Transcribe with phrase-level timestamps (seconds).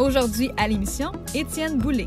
[0.00, 2.06] Aujourd'hui à l'émission, Étienne Boulay.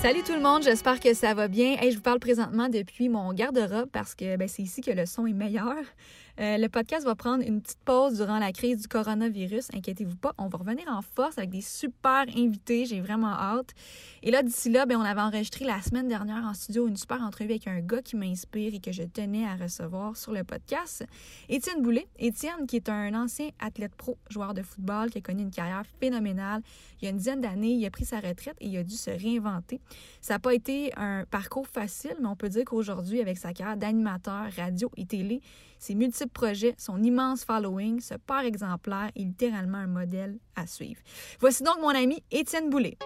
[0.00, 1.76] Salut tout le monde, j'espère que ça va bien.
[1.80, 5.04] Hey, je vous parle présentement depuis mon garde-robe parce que ben, c'est ici que le
[5.04, 5.76] son est meilleur.
[6.40, 9.68] Euh, le podcast va prendre une petite pause durant la crise du coronavirus.
[9.72, 12.86] Inquiétez-vous pas, on va revenir en force avec des super invités.
[12.86, 13.70] J'ai vraiment hâte.
[14.22, 17.22] Et là, d'ici là, ben, on avait enregistré la semaine dernière en studio une super
[17.22, 21.04] entrevue avec un gars qui m'inspire et que je tenais à recevoir sur le podcast.
[21.48, 22.08] Étienne Boulet.
[22.18, 25.84] Étienne, qui est un ancien athlète pro, joueur de football, qui a connu une carrière
[26.00, 26.62] phénoménale.
[27.00, 28.96] Il y a une dizaine d'années, il a pris sa retraite et il a dû
[28.96, 29.80] se réinventer.
[30.20, 33.76] Ça n'a pas été un parcours facile, mais on peut dire qu'aujourd'hui, avec sa carrière
[33.76, 35.40] d'animateur radio et télé,
[35.78, 35.94] ses
[36.78, 41.00] son immense following, ce père exemplaire est littéralement un modèle à suivre.
[41.40, 42.96] Voici donc mon ami Étienne Boulay.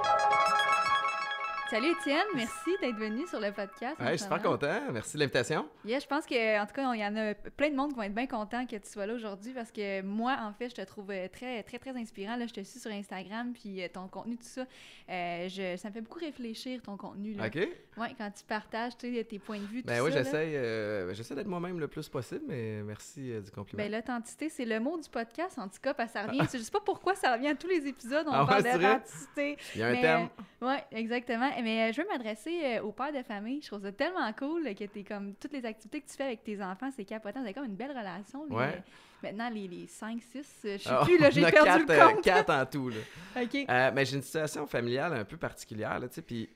[1.71, 3.95] Salut Étienne, merci d'être venu sur le podcast.
[4.01, 4.81] je suis super content.
[4.91, 5.67] Merci de l'invitation.
[5.85, 7.97] Yeah, je pense que en tout cas, il y en a plein de monde qui
[7.97, 10.77] vont être bien contents que tu sois là aujourd'hui parce que moi, en fait, je
[10.77, 12.37] te trouve euh, très, très, très inspirant.
[12.37, 14.63] Là, je te suis sur Instagram, puis euh, ton contenu, tout ça,
[15.11, 17.35] euh, je, ça me fait beaucoup réfléchir ton contenu.
[17.35, 17.49] Là.
[17.49, 17.57] OK.
[17.99, 21.89] Ouais, quand tu partages tes points de vue, ben oui, j'essaie, j'essaie d'être moi-même le
[21.89, 23.83] plus possible, mais merci du compliment.
[23.83, 26.41] Ben, l'authenticité, c'est le mot du podcast, en tout cas, parce que ça revient.
[26.51, 29.59] je sais pas pourquoi ça revient à tous les épisodes, on ah parle d'authenticité.
[29.75, 30.29] Il y a un thème.
[30.63, 31.51] oui, exactement.
[31.63, 33.61] Mais je veux m'adresser aux pères de famille.
[33.63, 36.45] Je trouve ça tellement cool que tu comme toutes les activités que tu fais avec
[36.45, 37.43] tes enfants, c'est capotant.
[37.45, 38.45] C'est comme une belle relation.
[38.51, 38.83] Ouais.
[39.23, 42.25] Maintenant, les, les 5, 6, je sais plus, là, j'ai perdu quatre, le compte.
[42.25, 42.97] 4 en tout, là.
[43.43, 43.55] OK.
[43.69, 46.49] Euh, mais j'ai une situation familiale un peu particulière, là, tu sais, puis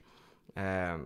[0.56, 0.98] euh,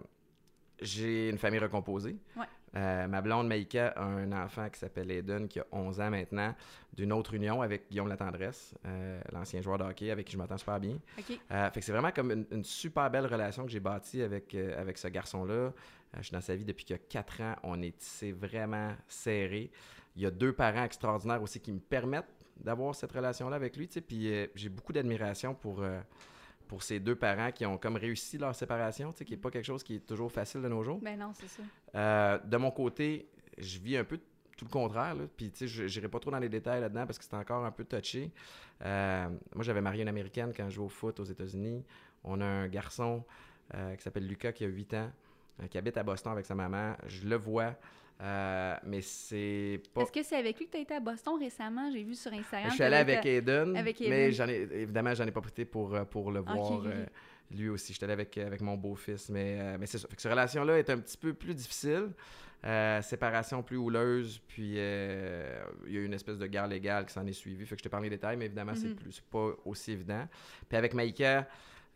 [0.81, 2.17] j'ai une famille recomposée.
[2.37, 2.45] Ouais.
[2.75, 6.55] Euh, ma blonde Maïka a un enfant qui s'appelle Eden, qui a 11 ans maintenant,
[6.93, 10.59] d'une autre union avec Guillaume Latendresse, euh, l'ancien joueur de hockey avec qui je m'entends
[10.59, 10.99] super bien.
[11.51, 14.99] Euh, fait que c'est vraiment comme une, super belle relation que j'ai bâtie avec, avec
[14.99, 15.73] ce garçon-là.
[16.17, 17.57] je suis dans sa vie depuis qu'il y a 4 ans.
[17.63, 19.71] On est tissé vraiment serré.
[20.17, 23.87] Il y a deux parents extraordinaires aussi qui me permettent d'avoir cette relation-là avec lui.
[23.87, 25.83] Puis j'ai beaucoup d'admiration pour
[26.67, 29.51] pour ces deux parents qui ont comme réussi leur séparation, tu sais, qui n'est pas
[29.51, 30.99] quelque chose qui est toujours facile de nos jours.
[31.01, 31.63] Ben non, c'est ça.
[31.95, 33.29] Euh, de mon côté,
[33.59, 34.19] je vis un peu
[34.57, 35.25] tout le contraire, là.
[35.37, 37.65] Puis, tu sais, je n'irai pas trop dans les détails là-dedans parce que c'est encore
[37.65, 38.33] un peu touché.
[38.85, 41.85] Euh, moi, j'avais marié une Américaine quand je jouais au foot aux États-Unis.
[42.25, 43.25] On a un garçon
[43.75, 45.11] euh, qui s'appelle Lucas qui a 8 ans,
[45.71, 46.97] qui habite à Boston avec sa maman.
[47.07, 47.75] Je le vois.
[48.23, 50.03] Euh, mais c'est pas.
[50.03, 51.91] Est-ce que c'est avec lui que tu as été à Boston récemment?
[51.93, 52.71] J'ai vu sur Instagram.
[52.71, 56.05] Je suis allé avec Aiden, mais j'en ai, évidemment, j'en ai pas profité pour, euh,
[56.05, 57.05] pour le voir euh,
[57.51, 57.93] lui aussi.
[57.93, 60.09] Je suis allé avec, avec mon beau-fils, mais, mais c'est ça.
[60.09, 62.09] Fait que cette relation-là est un petit peu plus difficile.
[63.03, 67.27] séparation plus houleuse, puis il y a eu une espèce de guerre légale qui s'en
[67.27, 67.67] est suivie.
[67.67, 68.95] Fait que je te parle des détails, mais évidemment, c'est mm-hmm.
[68.95, 70.27] plus pas aussi évident.
[70.71, 71.47] Puis avec Maïka,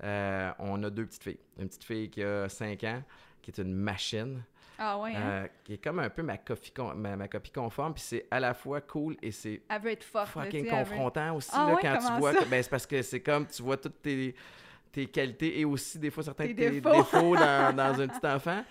[0.02, 1.41] on a deux petites filles.
[1.58, 3.02] Une petite fille qui a 5 ans,
[3.41, 4.42] qui est une machine.
[4.83, 5.21] Ah ouais, hein?
[5.23, 8.55] euh, qui est comme un peu ma copie, ma, copie conforme, puis c'est à la
[8.55, 9.61] fois cool et c'est
[10.25, 12.33] fucking confrontant aussi ah là, quand tu vois.
[12.49, 14.35] ben, c'est parce que c'est comme tu vois toutes tes,
[14.91, 18.65] tes qualités et aussi des fois certains tes, défauts, dans, dans, un petit enfant.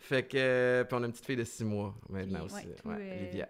[0.00, 0.84] Fait que.
[0.86, 2.68] Puis on a une petite fille de six mois maintenant aussi.
[2.84, 3.48] Ouais,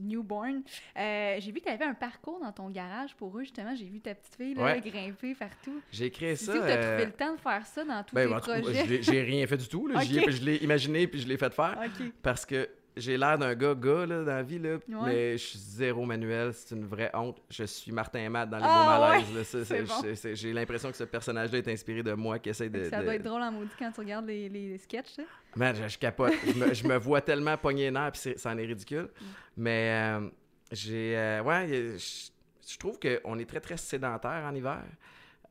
[0.00, 0.62] newborn.
[0.96, 3.74] Euh, j'ai vu que tu avais un parcours dans ton garage pour eux, justement.
[3.74, 5.80] J'ai vu ta petite fille là, grimper partout.
[5.92, 6.52] J'ai créé ça.
[6.52, 9.02] Tu as trouvé euh, le temps de faire ça dans tous ben, tes projets?
[9.02, 9.88] J'ai rien fait du tout.
[10.00, 11.78] Je l'ai imaginé puis je l'ai fait faire.
[12.22, 15.58] Parce que j'ai l'air d'un gars gars là, dans la vie, là, mais je suis
[15.58, 17.40] zéro manuel, c'est une vraie honte.
[17.50, 20.34] Je suis Martin Matt dans les ah, beaux malaises.
[20.34, 22.88] J'ai l'impression que ce personnage-là est inspiré de moi qui essaie de.
[22.88, 25.16] Ça doit être drôle en maudit quand tu regardes les, les sketchs.
[25.56, 26.34] Man, je, capote.
[26.72, 29.08] je, me, vois tellement pogner les nerfs, puis ça en est ridicule.
[29.20, 29.24] Mm.
[29.56, 30.28] Mais euh,
[30.70, 31.16] j'ai.
[31.16, 34.84] Euh, ouais, je, trouve qu'on est très, très sédentaire en hiver.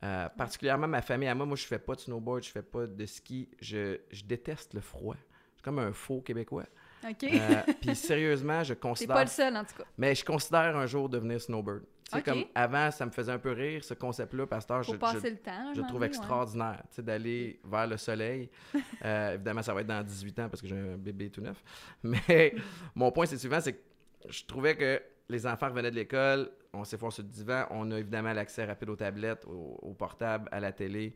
[0.02, 2.86] Euh, particulièrement ma famille à moi, moi je fais pas de snowboard, je fais pas
[2.86, 5.14] de ski, je, je déteste le froid.
[5.14, 6.66] Je suis comme un faux Québécois.
[7.08, 7.24] OK.
[7.24, 9.16] Euh, puis sérieusement, je considère.
[9.16, 9.84] Pas le seul, en tout cas.
[9.98, 11.82] Mais je considère un jour devenir snowbird.
[12.12, 12.22] Okay.
[12.22, 14.82] comme avant, ça me faisait un peu rire, ce concept-là, pasteur.
[14.82, 15.72] je, passer le temps.
[15.74, 18.50] Je trouve extraordinaire, tu sais, d'aller vers le soleil.
[19.04, 21.62] Euh, évidemment, ça va être dans 18 ans parce que j'ai un bébé tout neuf.
[22.02, 22.54] Mais
[22.94, 23.82] mon point, c'est suivant, c'est que
[24.30, 27.98] je trouvais que les enfants revenaient de l'école, on s'est sur le divan, on a
[27.98, 31.14] évidemment l'accès rapide aux tablettes, aux, portables, à la télé.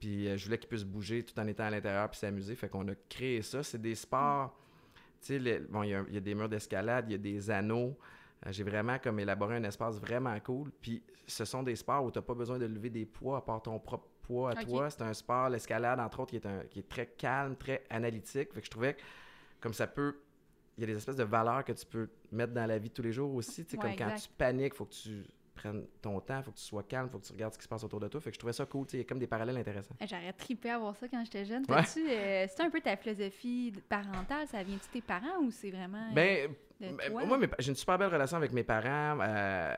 [0.00, 2.54] Puis euh, je voulais qu'ils puissent bouger tout en étant à l'intérieur puis s'amuser.
[2.54, 3.62] Fait qu'on a créé ça.
[3.62, 4.56] C'est des sports
[5.20, 7.96] tu sais, bon, il y, a des murs d'escalade, il y a des anneaux.
[8.46, 10.70] Euh, j'ai vraiment comme élaboré un espace vraiment cool.
[10.80, 13.40] Puis ce sont des sports où tu n'as pas besoin de lever des poids à
[13.40, 14.90] part ton propre poids à toi.
[14.90, 18.52] C'est un sport, l'escalade, entre autres, qui est, un, qui est très calme, très analytique.
[18.52, 19.00] Fait que je trouvais que
[19.60, 20.16] comme ça peut
[20.76, 22.94] il y a des espèces de valeurs que tu peux mettre dans la vie de
[22.94, 23.64] tous les jours aussi.
[23.64, 25.24] Tu sais, Ouais, comme quand tu paniques, faut que tu
[25.58, 27.68] prennes ton temps, faut que tu sois calme, faut que tu regardes ce qui se
[27.68, 28.20] passe autour de toi.
[28.20, 28.86] Fait que je trouvais ça cool.
[28.92, 29.94] Il y a comme des parallèles intéressants.
[30.00, 31.64] J'aurais trippé à voir ça quand j'étais jeune.
[31.68, 31.76] Ouais.
[31.78, 34.46] Euh, c'est un peu ta philosophie parentale?
[34.46, 36.50] Ça vient-tu de tes parents ou c'est vraiment euh, Ben,
[36.80, 37.24] de toi?
[37.26, 39.18] moi, j'ai une super belle relation avec mes parents.
[39.20, 39.74] euh,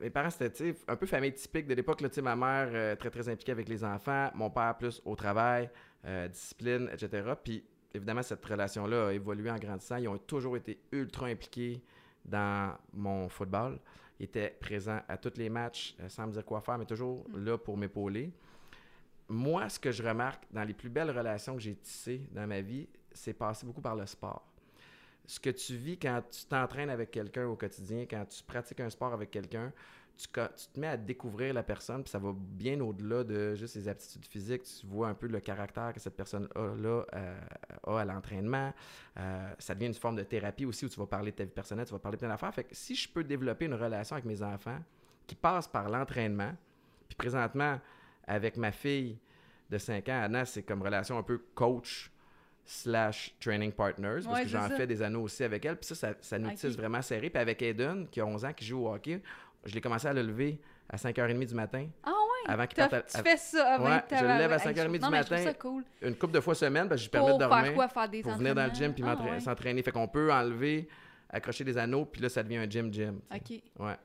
[0.00, 2.00] mes parents, c'était un peu famille typique de l'époque.
[2.22, 4.30] Ma mère, euh, très, très impliquée avec les enfants.
[4.34, 5.70] Mon père, plus au travail,
[6.30, 7.34] discipline, etc.
[7.42, 7.62] Puis,
[7.94, 9.96] évidemment, cette relation-là a évolué en grandissant.
[9.96, 11.82] Ils ont toujours été ultra impliqués
[12.24, 13.78] dans mon football.
[14.20, 17.24] Ils étaient présents à tous les matchs, euh, sans me dire quoi faire, mais toujours
[17.30, 17.44] Mm.
[17.44, 18.30] là pour m'épauler.
[19.28, 22.60] Moi, ce que je remarque dans les plus belles relations que j'ai tissées dans ma
[22.60, 24.44] vie, c'est passé beaucoup par le sport.
[25.26, 28.90] Ce que tu vis quand tu t'entraînes avec quelqu'un au quotidien, quand tu pratiques un
[28.90, 29.72] sport avec quelqu'un,
[30.16, 33.88] tu, te mets à découvrir la personne, puis ça va bien au-delà de juste ses
[33.88, 34.62] aptitudes physiques.
[34.64, 37.40] Tu vois un peu le caractère que cette personne-là euh,
[37.86, 38.72] a à l'entraînement.
[39.18, 41.50] Euh, ça devient une forme de thérapie aussi où tu vas parler de ta vie
[41.50, 42.54] personnelle, tu vas parler de plein d'affaires.
[42.54, 44.78] Fait que si je peux développer une relation avec mes enfants
[45.26, 46.52] qui passe par l'entraînement,
[47.08, 47.80] puis présentement,
[48.26, 49.18] avec ma fille
[49.70, 52.10] de 5 ans, Anna, c'est comme relation un peu coach
[52.64, 55.76] slash training partners, parce Ouais, que j'en fais des anneaux aussi avec elle.
[55.76, 56.56] Puis ça, ça, ça nous Ok.
[56.56, 57.30] tisse vraiment serré.
[57.30, 59.20] Puis avec Aiden, qui a 11 ans, qui joue au hockey,
[59.64, 60.58] je l'ai commencé à le lever
[60.88, 61.86] à 5h30 du matin.
[62.02, 62.52] Ah ouais?
[62.52, 64.76] Avant qu'il parte tu fais ça avant Ouais, je le lève à tabarouette.
[64.76, 65.44] 5h30 Hey, du non, mais je matin.
[65.44, 65.84] ça cool.
[66.02, 67.74] une couple de fois semaine, parce que je permets Pour de faire dormir.
[67.74, 67.88] quoi?
[67.88, 69.40] Faire des pour venir dans le gym puis Ah, ouais.
[69.40, 69.82] s'entraîner.
[69.82, 70.88] Fait qu'on peut enlever,
[71.28, 73.20] accrocher des anneaux, puis là, ça devient un gym-gym.
[73.32, 73.60] OK.
[73.78, 73.96] Ouais.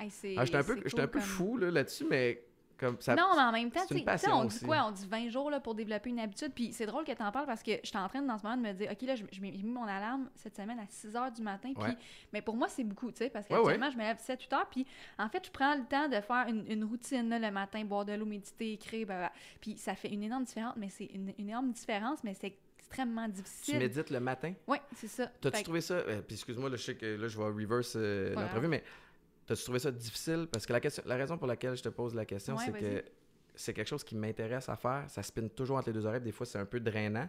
[0.00, 2.42] Hey, Ah, j'étais un peu, c'est j'étais un cool peu comme- fou là, là-dessus, mais
[2.78, 3.14] comme ça.
[3.14, 4.64] non, mais en même temps, tu une tu passion on dit aussi.
[4.64, 4.84] quoi?
[4.86, 6.52] On dit 20 jours là, pour développer une habitude.
[6.54, 8.42] Puis c'est drôle que tu en parles parce que je suis en train dans ce
[8.44, 11.30] moment de me dire, OK, là, j'ai mis mon alarme cette semaine à 6 heures
[11.32, 11.72] du matin.
[11.74, 11.96] Puis, Ouais.
[12.32, 14.68] mais pour moi, c'est beaucoup, tu sais, parce Ouais, qu'actuellement, je me lève 7-8 heures.
[14.70, 14.86] Puis
[15.18, 18.04] en fait, je prends le temps de faire une, une routine là, le matin, boire
[18.04, 19.06] de l'eau, méditer, écrire.
[19.06, 19.32] bah, bah.
[19.60, 23.24] Puis ça fait une énorme différence, mais c'est une, une énorme différence, mais c'est extrêmement
[23.26, 23.78] Tu difficile.
[23.78, 24.52] médites le matin?
[24.68, 25.26] Oui, c'est ça.
[25.26, 25.94] T'as-tu Fait que- trouvé ça?
[25.94, 28.84] euh, puis excuse-moi, là, je sais que là, je vais reverse euh, l'entrevue, mais
[29.46, 30.46] t'as-tu trouvé ça difficile?
[30.50, 32.72] Parce que la, question, la raison pour laquelle je te pose la question, Ouais, c'est
[32.72, 33.04] que
[33.54, 35.04] c'est quelque chose qui m'intéresse à faire.
[35.08, 36.20] Ça spinne toujours entre les deux oreilles.
[36.20, 37.28] Des fois, c'est un peu drainant.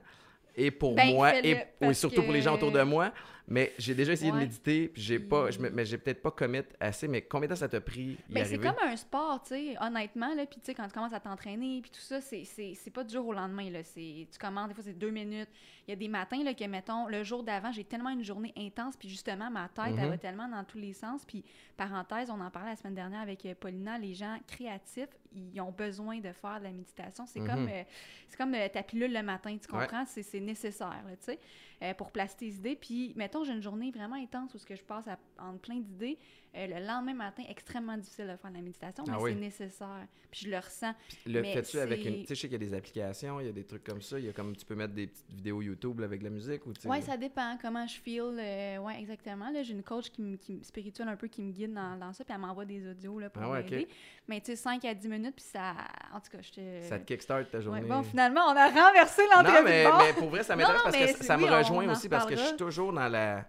[0.56, 3.12] Et pour Ben, moi, et oui, surtout pour les gens autour de moi.
[3.48, 6.22] Mais j'ai déjà essayé de méditer, puis j'ai pas, je me- Puis- mais j'ai peut-être
[6.24, 7.08] pas commit assez.
[7.08, 9.76] Mais combien de temps ça t'a pris y Ben, c'est comme un sport, tu sais,
[9.80, 13.04] honnêtement, là, puis tu sais, quand tu commences à t'entraîner, puis tout ça, c'est- pas
[13.04, 15.50] du jour au lendemain, là, c'est, tu commences, des fois, c'est deux minutes,
[15.88, 18.54] il y a des matins, là, que, mettons, le jour d'avant, j'ai tellement une journée
[18.58, 21.44] intense, puis justement, ma tête, elle va tellement dans tous les sens, puis
[21.78, 25.72] parenthèse, on en parlait la semaine dernière avec euh, Paulina, les gens créatifs, ils ont
[25.72, 27.48] besoin de faire de la méditation, c'est Mhm.
[27.48, 27.84] comme, euh,
[28.28, 31.40] c'est comme euh, ta pilule le matin, tu comprends, c'est c'est nécessaire, tu sais,
[31.82, 34.76] euh, pour placer tes idées, puis, mettons, j'ai une journée vraiment intense où ce que
[34.76, 35.06] je passe
[35.40, 36.18] en plein d'idées,
[36.56, 39.32] euh, le lendemain matin, extrêmement difficile de faire de la méditation, mais Ah oui.
[39.34, 40.08] c'est nécessaire.
[40.32, 40.94] Puis je le ressens.
[41.26, 42.22] Le Mais fais-tu avec une.
[42.22, 44.02] Tu sais, je sais qu'il y a des applications, il y a des trucs comme
[44.02, 44.20] ça.
[44.20, 46.66] Il y a comme tu peux mettre des petites vidéos YouTube là, avec la musique
[46.66, 48.22] ou tu Ouais, ça dépend comment je feel.
[48.40, 49.50] euh, ouais, exactement.
[49.50, 52.12] Là, j'ai une coach qui me, qui spirituelle un peu qui me guide dans, dans
[52.14, 53.88] ça, puis elle m'envoie des audios là, pour Ah ouais, m'aider.
[54.28, 55.74] Mais tu sais, 5 à 10 minutes, puis ça.
[56.14, 56.82] En tout cas, je te.
[56.90, 57.82] Ça te kickstart ta Ouais, journée.
[57.82, 61.14] bon, finalement, on a renversé l'entrevue non, mais, mais pour vrai, ça m'intéresse parce mais
[61.14, 63.46] que ça, oui, me rejoint on aussi parce que je suis toujours dans la.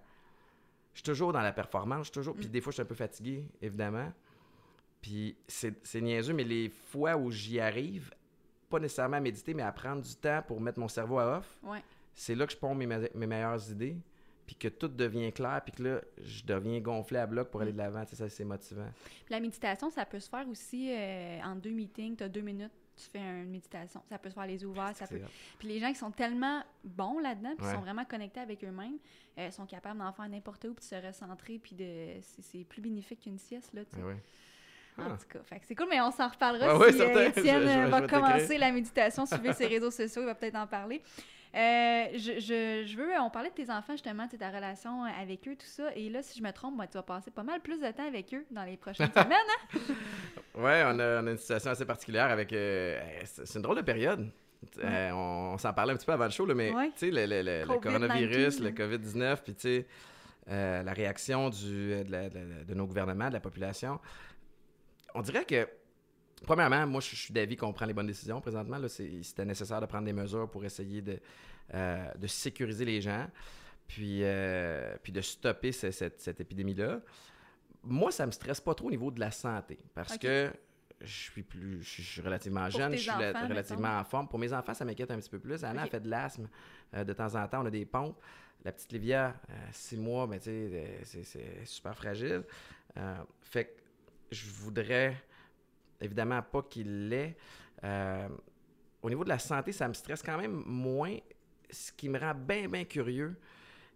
[0.97, 2.07] Je suis toujours dans la performance.
[2.07, 2.35] Je toujours.
[2.35, 2.51] Puis Mm.
[2.51, 4.11] des fois, je suis un peu fatigué, évidemment.
[5.03, 8.13] Puis c'est niaiseux, mais les fois où j'y arrive,
[8.71, 11.59] pas nécessairement à méditer, mais à prendre du temps pour mettre mon cerveau à off,
[11.63, 11.83] Ouais.
[12.15, 13.97] c'est là que je pompe mes, me- mes meilleures idées.
[14.47, 17.73] Puis que tout devient clair, puis que là, je deviens gonflé à bloc pour aller
[17.73, 18.05] de l'avant.
[18.05, 18.89] Tu sais, ça, c'est motivant.
[19.05, 22.17] Puis la méditation, ça peut se faire aussi euh, en deux meetings.
[22.17, 24.03] Tu as deux minutes, tu fais une méditation.
[24.09, 25.21] Ça peut se faire les yeux ouverts, ça peut.
[25.59, 27.75] Puis les gens qui sont tellement bons là-dedans, puis Ouais.
[27.75, 28.99] sont vraiment connectés avec eux-mêmes,
[29.39, 32.21] euh, sont capables d'en faire n'importe où, puis de se recentrer, puis de...
[32.23, 34.03] c'est- plus bénéfique qu'une sieste, là, tu sais.
[34.03, 34.23] Ouais, ouais.
[34.99, 35.17] En Ah.
[35.19, 37.29] tout cas, c'est cool, mais on s'en reparlera Ouais, ouais, si euh.
[37.29, 41.03] Étienne euh, va commencer la méditation, suivez ses réseaux sociaux, il va peut-être en parler.
[41.55, 45.47] Euh, je, je, je veux, on parlait de tes enfants justement, sais, ta relation avec
[45.49, 47.61] eux, tout ça, et là, si je me trompe, moi, tu vas passer pas mal
[47.61, 49.79] plus de temps avec eux dans les prochaines semaines, hein?
[50.57, 52.53] Ouais, on a, on a une situation assez particulière avec.
[52.53, 54.31] euh, c'est une drôle de période.
[54.83, 56.89] Euh, on on s'en parlait un petit peu avant le show, là, mais Ouais.
[56.97, 58.73] tu sais, le, le- le- le COVID-19, coronavirus, le hein.
[58.77, 59.87] COVID-19, puis tu sais,
[60.49, 64.01] euh, la réaction du, de, la- de la- de nos gouvernements, de la population.
[65.15, 65.69] On dirait que,
[66.47, 68.79] premièrement, moi, je je suis d'avis qu'on prend les bonnes décisions présentement.
[68.89, 71.19] C'était nécessaire de prendre des mesures pour essayer de,
[72.19, 73.27] de sécuriser les gens,
[73.87, 74.23] puis,
[75.03, 77.01] puis de stopper ce- cette, cette épidémie-là.
[77.87, 80.53] Moi, ça me stresse pas trop au niveau de la santé, parce que
[81.01, 84.01] je suis plus, je suis relativement jeune, je suis la- relativement mettons.
[84.01, 84.29] en forme.
[84.29, 85.63] Pour mes enfants, ça m'inquiète un petit peu plus.
[85.65, 85.89] Anna Ok.
[85.89, 86.49] a fait de l'asthme
[86.95, 87.63] euh, de temps en temps.
[87.63, 88.19] On a des pompes.
[88.65, 92.43] La petite Livia, euh, six mois, mais tu sais, euh, c'est- super fragile.
[92.97, 93.71] Euh, fait que
[94.33, 95.23] je voudrais
[96.01, 97.37] évidemment pas qu'il l'ait.
[99.03, 101.17] Au niveau de la santé, ça me stresse quand même moins.
[101.71, 103.39] Ce qui me rend bien, bien curieux,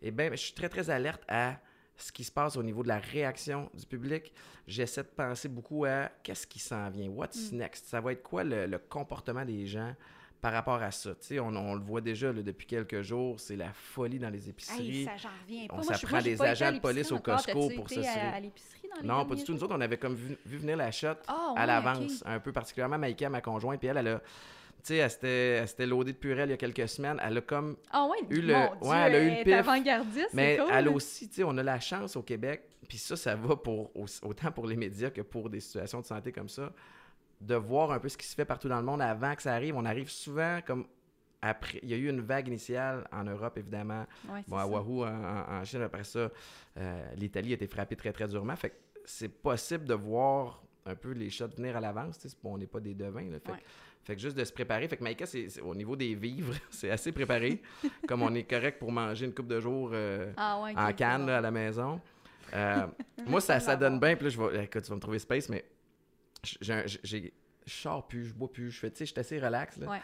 [0.02, 1.59] eh bien, je suis très, très alerte à
[2.02, 4.33] ce qui se passe au niveau de la réaction du public.
[4.66, 7.57] J'essaie de penser beaucoup à qu'est-ce qui s'en vient, what's Mm.
[7.57, 7.87] next?
[7.87, 9.95] Ça va être quoi le, le comportement des gens
[10.40, 11.11] par rapport à ça?
[11.16, 14.30] Tu sais, on, on le voit déjà là, depuis quelques jours, c'est la folie dans
[14.30, 15.00] les épiceries.
[15.00, 15.75] Hey, ça, j'en reviens pas.
[15.76, 17.19] On s'apprend des agents de police au.
[17.19, 18.26] Costco pour été s'assurer.
[18.26, 19.52] à, à l'épicerie dans les Non, pas du tout.
[19.52, 22.52] Nous autres, on avait comme vu, vu venir la shot Ah, à l'avance, un peu
[22.52, 24.23] particulièrement Maïka, ma conjointe, puis elle, elle a,
[24.83, 27.21] tu sais, elle s'était loadée de purée il y a quelques semaines.
[27.25, 29.45] Elle a comme Ah ouais, eu le- mon Dieu, ouais, elle a eu le est
[29.45, 29.55] pif.
[29.55, 30.67] avant-gardiste, Mais cool.
[30.73, 33.95] elle aussi, tu sais, on a la chance au Québec, puis ça, ça va pour
[33.97, 36.73] au- autant pour les médias que pour des situations de santé comme ça,
[37.41, 39.55] de voir un peu ce qui se fait partout dans le monde avant que ça
[39.55, 39.75] arrive.
[39.77, 40.87] On arrive souvent comme
[41.43, 41.81] après.
[41.83, 44.05] Il y a eu une vague initiale en Europe, évidemment.
[44.29, 44.67] Ouais, Bon, à.
[44.67, 46.31] Wahoo, en, Chine, après ça,
[46.77, 48.55] euh, l'Italie a été frappée très, très durement.
[48.57, 48.75] Fait que
[49.07, 52.19] c'est possible de voir un peu les shots venir à l'avance.
[52.45, 53.23] On n'est pas des devins.
[53.31, 53.59] Là, fait, Ouais.
[53.59, 53.65] que-
[54.04, 54.88] fait que juste de se préparer.
[54.88, 57.61] Fait que Maïka, c'est, c'est- au niveau des vivres, c'est assez préparé.
[58.09, 61.26] comme on est correct pour manger une coupe de jours euh, Ah ouais, en canne
[61.26, 62.00] là, à la maison.
[62.54, 62.87] Euh,
[63.26, 64.16] moi, ça, ça donne bien.
[64.16, 65.64] Puis là, je vais, écoute, tu vas me trouver space, mais
[66.61, 67.35] j'ai, j'ai-
[67.66, 68.71] je sors plus, je bois plus.
[68.71, 69.76] Je fais, tu sais, je suis assez relax.
[69.76, 69.88] Là.
[69.90, 70.00] Ouais.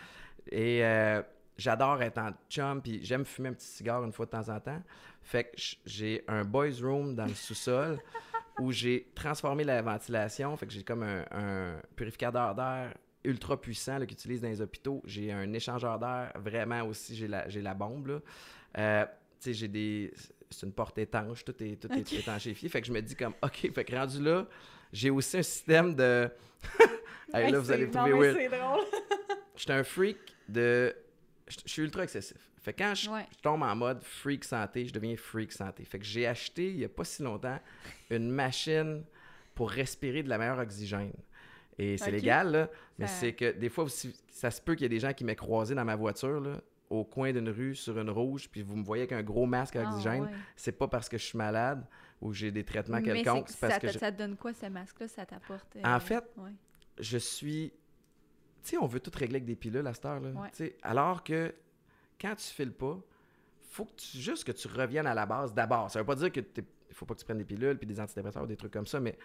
[0.53, 1.23] Et euh,
[1.57, 4.61] j'adore être en chum, puis j'aime fumer un petit cigare une fois de temps en
[4.61, 4.81] temps.
[5.23, 5.51] Fait que
[5.87, 7.99] j'ai un boys room dans le sous-sol
[8.61, 10.57] où j'ai transformé la ventilation.
[10.57, 12.95] Fait que j'ai comme un, un purificateur d'air
[13.27, 15.03] ultra puissant qu'ils utilisent dans les hôpitaux.
[15.05, 18.23] J'ai un échangeur d'air, vraiment aussi, j'ai la, la bombe.
[18.79, 20.13] Euh, tu sais, j'ai des...
[20.51, 22.13] C'est une porte étanche, tout est, tout est Ok.
[22.13, 22.69] étanchéfié.
[22.69, 24.47] Fait que je me dis comme, OK, fait que rendu là,
[24.93, 26.31] j'ai aussi un système de...
[27.35, 28.37] Hey, là, vous allez non, trouver weird.
[28.39, 28.85] c'est drôle.
[29.57, 30.17] J'étais un freak
[30.49, 30.95] de.
[31.49, 32.37] Je suis ultra excessif.
[32.63, 33.27] Fait que quand je, Ouais.
[33.43, 35.85] tombe en mode freak santé, je deviens freak santé.
[35.85, 37.59] Fait que j'ai acheté, il y a pas si longtemps,
[38.11, 39.03] une machine
[39.57, 41.13] pour respirer de la meilleure oxygène.
[41.79, 44.85] Et c'est légal, là, mais Ça- c'est que des fois aussi, ça se peut qu'il
[44.85, 47.75] y ait des gens qui m'aient croisé dans ma voiture, là, au coin d'une rue,
[47.75, 50.23] sur une rouge, puis vous me voyez avec un gros masque à Ah, oxygène.
[50.23, 50.31] ouais.
[50.55, 51.85] C'est pas parce que je suis malade
[52.21, 54.37] ou que j'ai des traitements Mais quelconques, c'est- parce ça, que je- ça te donne
[54.37, 55.09] quoi, ce masque-là?
[55.09, 55.77] Ça t'apporte...
[55.77, 56.53] euh, En fait, ouais.
[56.99, 57.73] je suis.
[58.63, 60.31] Tu sais, on veut tout régler avec des pilules à cette heure-là.
[60.31, 60.77] Ouais.
[60.83, 61.55] Alors que
[62.21, 62.99] quand tu files pas,
[63.69, 65.91] faut que tu, juste que tu reviennes à la base d'abord.
[65.91, 68.01] Ça veut pas dire que il faut pas que tu prennes des pilules puis des
[68.01, 69.19] antidépresseurs ou des trucs comme ça, mais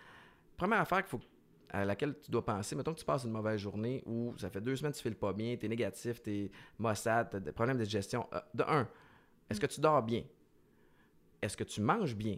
[0.58, 1.22] première affaire qu'il faut,
[1.72, 4.62] à laquelle tu dois penser, mettons que tu passes une mauvaise journée ou ça fait
[4.62, 7.40] deux semaines que tu files pas bien, tu es négatif, tu es maussade, tu as
[7.40, 8.28] des problèmes de digestion.
[8.34, 8.88] Euh, de un,
[9.50, 10.24] est-ce que tu dors bien?
[11.42, 12.38] Est-ce que tu manges bien?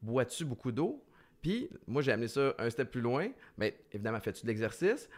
[0.00, 1.04] Bois-tu beaucoup d'eau?
[1.42, 3.28] Puis, moi, j'ai amené ça un step plus loin.
[3.56, 5.08] Mais évidemment, fais-tu de l'exercice?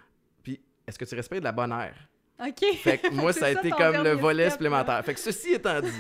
[0.43, 1.95] Puis, est-ce que tu respires de la bonne air?
[2.41, 2.65] OK.
[2.77, 5.05] Fait que moi, ça a ça, été comme le volet step, supplémentaire.
[5.05, 5.91] Fait que ceci étant dit,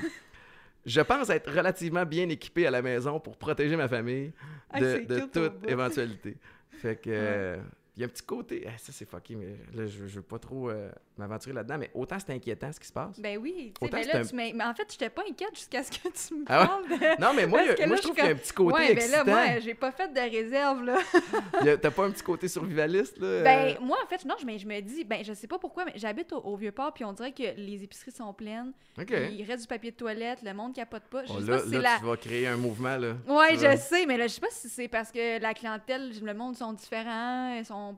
[0.84, 4.32] je pense être relativement bien équipé à la maison pour protéger ma famille
[4.70, 6.36] Ah, de, toute éventualité.
[6.82, 7.10] Fait que...
[7.10, 7.56] euh,
[7.96, 8.64] il y a un petit côté...
[8.66, 10.90] ah, ça, c'est fucké, mais là, je, je veux pas trop euh,
[11.22, 11.78] m'aventurer là-dedans.
[11.78, 13.18] Mais autant c'est inquiétant, ce qui se passe.
[13.18, 15.90] Ben oui, Autant c'est là, un- tu mais en fait, j'étais pas inquiète jusqu'à ce
[15.90, 16.66] que tu me Ah ouais?
[16.66, 17.20] parles de...
[17.20, 18.94] Non, mais moi, a- là, je je trouve qu'il y a un petit côté ouais,
[18.94, 19.24] ben excitant.
[19.24, 20.98] là, moi, j'ai pas fait de réserve, là.
[21.82, 23.26] T'as pas un petit côté survivaliste, là?
[23.26, 23.42] euh?
[23.44, 25.84] Ben, moi, en fait, non, je, mais je me dis, ben, je sais pas pourquoi,
[25.84, 28.72] mais j'habite au, au Vieux-Port, puis on dirait que les épiceries sont pleines.
[29.00, 29.10] OK.
[29.30, 31.24] Il reste du papier de toilette, le monde capote pas.
[31.24, 31.98] Je Oh, sais là, pas si là, la.
[31.98, 33.14] tu vas créer un mouvement, là.
[33.28, 36.12] Ouais, je vas- sais, mais là, je sais pas si c'est parce que la clientèle,
[36.22, 37.96] le monde sont différents, ils sont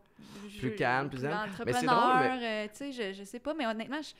[0.58, 1.32] Plus calmes, plus zen.
[1.66, 4.14] Mais c'est drôle, euh, tu sais, je, je sais pas, mais honnêtement, je, sais,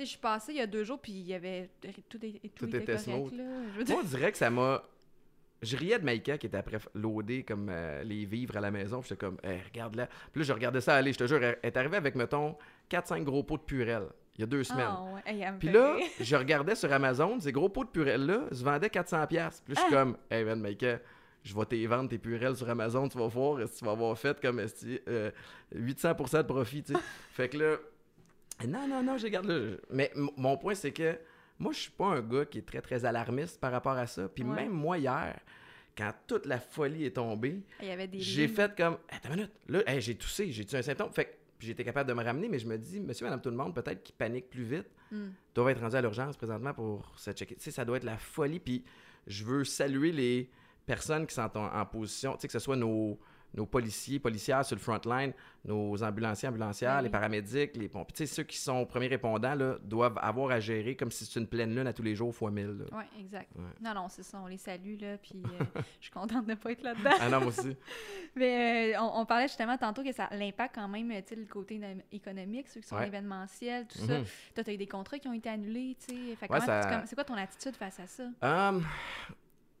[0.00, 1.68] je suis passée il y a deux jours, puis il y avait
[2.08, 3.44] tout, est- tout, Tout était, correct, là.
[3.78, 4.82] Je Moi, on dirait que ça m'a.
[5.62, 9.00] Je riais de Maïka qui était après loader comme euh, les vivres à la maison.
[9.00, 10.08] Puis j'étais comme, Hey, regarde là.
[10.30, 11.12] Puis là, je regardais ça aller.
[11.14, 12.54] Je te jure, elle est arrivée avec, mettons,
[12.90, 14.88] 4-5 gros pots de purelle il y a deux semaines.
[14.90, 15.20] Ah, ouais.
[15.24, 18.62] Hey, elle me Puis là, je regardais sur Amazon, ces gros pots de purelle-là se
[18.64, 19.26] vendaient 400$.
[19.28, 19.90] Puis là, je suis Ah!
[19.90, 20.98] comme, hey man, Maïka,
[21.44, 24.18] je vais te vendre tes purelles sur Amazon, tu vas voir, que tu vas avoir
[24.18, 24.58] fait comme
[25.08, 25.30] euh,
[25.74, 26.98] 800% de profit, tu sais.
[27.32, 27.76] fait que là,
[28.66, 29.76] non, non, non, je regarde là.
[29.90, 31.18] Mais mon point, c'est que
[31.58, 34.28] moi, je suis pas un gars qui est très, très alarmiste par rapport à ça.
[34.28, 34.54] Puis Ouais.
[34.54, 35.38] même moi, hier,
[35.96, 37.60] quand toute la folie est tombée,
[38.14, 41.12] j'ai fait comme, attends une minute, là, hey, j'ai toussé, j'ai-tu un symptôme?
[41.12, 43.50] Fait que j'ai été capable de me ramener, mais je me dis, monsieur, madame, tout
[43.50, 45.28] le monde, peut-être qui panique plus vite, Hmm.
[45.54, 47.54] doivent être rendus à l'urgence présentement pour se checker.
[47.54, 48.58] Tu sais, ça doit être la folie.
[48.58, 48.82] Puis
[49.28, 50.50] je veux saluer les
[50.86, 53.18] personnes qui sont en, en position, que ce soit nos,
[53.56, 55.32] nos policiers, policières sur le front line,
[55.64, 58.12] nos ambulanciers, ambulancières, les paramédics, les pompiers.
[58.12, 61.38] Tu sais, ceux qui sont premiers répondants, là, doivent avoir à gérer comme si c'était
[61.40, 62.66] une pleine lune à tous les jours fois 1000.
[62.66, 62.84] là.
[62.92, 63.48] Oui, exact.
[63.54, 63.62] Ouais.
[63.80, 65.64] Non, non, c'est ça, on les salue, là, puis euh,
[66.00, 67.10] je suis contente de ne pas être là-dedans.
[67.20, 67.76] Ah non, moi aussi.
[68.34, 71.80] Mais euh, on, on parlait justement tantôt que ça l'impact quand même, tu le côté
[72.10, 73.06] économique, ceux qui sont Ouais.
[73.06, 74.18] événementiels, tout ça.
[74.18, 74.24] Mhm.
[74.56, 76.46] Toi, tu as eu des contrats qui ont été annulés, tu sais.
[76.50, 78.24] Ouais, ça- c'est quoi ton attitude face à ça?
[78.42, 78.84] Hum,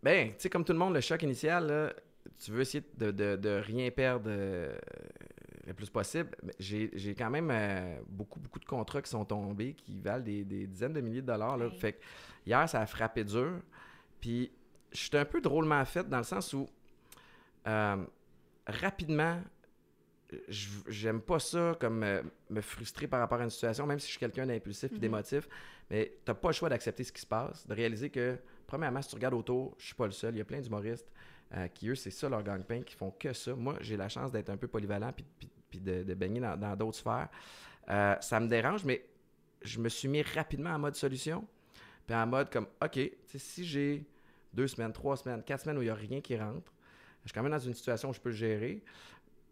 [0.04, 1.92] ben, tu sais, comme tout le monde, le choc initial, là,
[2.38, 4.76] tu veux essayer de, de- de rien perdre euh,
[5.66, 6.30] le plus possible.
[6.58, 10.66] J'ai quand même euh, beaucoup, beaucoup de contrats qui sont tombés, qui valent des, des
[10.66, 11.56] dizaines de milliers de dollars.
[11.56, 11.66] Là.
[11.68, 11.74] Ouais.
[11.78, 12.02] Fait que
[12.46, 13.60] hier, ça a frappé dur.
[14.20, 14.52] Puis,
[14.92, 16.68] j'étais un peu drôlement fait dans le sens où,
[17.66, 18.04] euh,
[18.66, 19.40] rapidement,
[20.48, 24.06] je- j'aime pas ça comme euh, me frustrer par rapport à une situation, même si
[24.06, 25.00] je suis quelqu'un d'impulsif et Mhm.
[25.00, 25.48] d'émotif.
[25.90, 29.10] Mais t'as pas le choix d'accepter ce qui se passe, de réaliser que, premièrement, si
[29.10, 30.34] tu regardes autour, je suis pas le seul.
[30.34, 31.10] Il y a plein d'humoristes
[31.54, 33.54] euh, qui, eux, c'est ça leur gang-pain, qui font que ça.
[33.54, 37.28] Moi, j'ai la chance d'être un peu polyvalent puis, de, baigner dans d'autres sphères.
[37.90, 39.04] Euh, ça me dérange, mais
[39.62, 41.46] je me suis mis rapidement en mode solution.
[42.06, 42.98] Puis en mode comme, OK,
[43.36, 44.04] si j'ai
[44.52, 46.72] deux semaines, trois semaines, quatre semaines où il n'y a rien qui rentre,
[47.22, 48.82] je suis quand même dans une situation où je peux le gérer.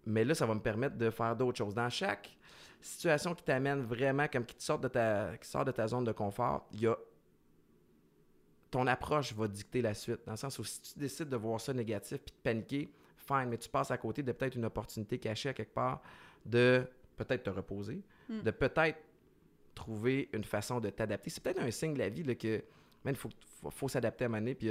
[0.05, 1.75] Mais là, ça va me permettre de faire d'autres choses.
[1.75, 2.37] Dans chaque
[2.81, 6.05] situation qui t'amène vraiment, comme qui te sort de ta, qui sort de ta zone
[6.05, 6.97] de confort, il y a
[8.73, 10.21] ton approche va dicter la suite.
[10.27, 12.89] Dans le sens où si tu décides de voir ça négatif puis de paniquer,
[13.19, 16.03] fine, mais tu passes à côté de peut-être une opportunité cachée à quelque part
[16.45, 16.85] de
[17.17, 18.43] peut-être te reposer, Mm.
[18.43, 18.99] de peut-être
[19.75, 21.29] trouver une façon de t'adapter.
[21.31, 22.63] C'est peut-être un signe de la vie là, que
[23.05, 23.29] il faut,
[23.63, 24.69] faut, faut s'adapter à un moment donné, puis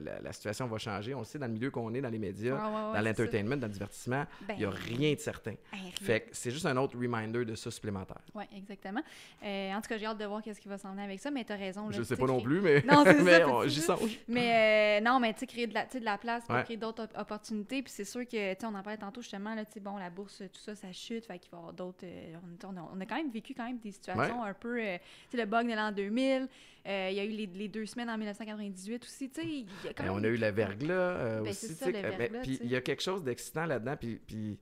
[0.00, 1.14] la, la situation va changer.
[1.14, 3.00] On le sait dans le milieu qu'on est, dans les médias, Ouais, ouais, ouais, dans
[3.08, 5.52] l'entertainment, dans le divertissement, Ben, il n'y a rien de certain.
[5.52, 5.90] ben, rien.
[6.00, 8.20] Fait que c'est juste un autre reminder de ça supplémentaire.
[8.34, 9.02] Oui, exactement.
[9.44, 11.30] Euh, en tout cas, j'ai hâte de voir qu'est-ce qui va s'en venir avec ça,
[11.30, 11.88] mais tu as raison.
[11.88, 14.18] là, Je sais pas non plus, mais, Non, mais j'y songe.
[14.28, 16.64] Mais euh, non, mais tu sais, créer de la, de la place pour Ouais.
[16.64, 17.82] créer d'autres op- opportunités.
[17.82, 20.38] Puis c'est sûr que, tu sais, on en parlait tantôt justement, là, bon, la bourse,
[20.52, 21.26] tout ça, ça chute.
[21.26, 22.04] Fait qu'il va y avoir d'autres.
[22.04, 22.34] euh,
[22.64, 24.76] on, on a- quand même vécu quand même des situations un peu.
[24.78, 26.48] tu sais, le bug de l'an 2000.
[26.86, 29.30] euh, Il y a eu les, les deux semaines en 1998 aussi.
[29.30, 30.20] Tu sais, il y a quand Ben, même.
[30.20, 31.68] on a eu la verglas euh, Ben, aussi.
[31.74, 33.96] ça, le ben, verglas, Puis il y a quelque chose d'excitant là-dedans.
[33.96, 34.58] Puis, puis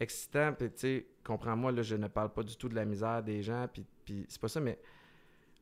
[0.00, 3.22] excitant, puis tu sais, comprends-moi, là, je ne parle pas du tout de la misère
[3.22, 3.66] des gens.
[3.72, 4.78] Puis, puis c'est pas ça, mais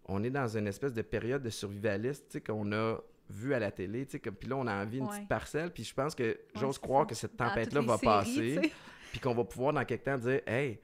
[0.07, 2.99] on est dans une espèce de période de survivaliste, tu sais, qu'on a
[3.29, 5.15] vu à la télé, tu sais, comme- puis là, on a envie d'une Ouais.
[5.17, 8.73] petite parcelle, puis je pense que j'ose croire que cette tempête-là va séries, passer,
[9.13, 10.81] puis qu'on va pouvoir dans quelque temps dire, hey,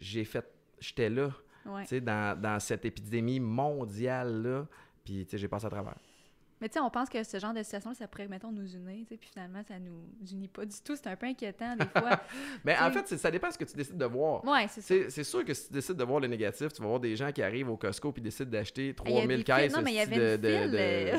[0.00, 0.46] j'ai fait,
[0.80, 1.30] j'étais là,
[1.66, 1.82] Ouais.
[1.82, 4.66] tu sais, dans, dans cette épidémie mondiale-là,
[5.04, 5.96] puis tu sais, j'ai passé à travers.
[6.62, 9.04] Mais tu sais, on pense que ce genre de situation ça pourrait, mettons, nous unir,
[9.06, 10.94] puis finalement, ça nous unit pas du tout.
[10.96, 12.20] C'est un peu inquiétant, des fois.
[12.64, 14.44] Mais en fait, ça dépend de ce que tu décides de voir.
[14.46, 15.10] ouais, c'est ça.
[15.10, 17.30] C'est sûr que si tu décides de voir le négatif, tu vas voir des gens
[17.32, 19.82] qui arrivent au Costco puis décident d'acheter Il y a 3000 des fils- caisses Non,
[19.82, 21.18] mais il y avait de, une de- file, de- euh,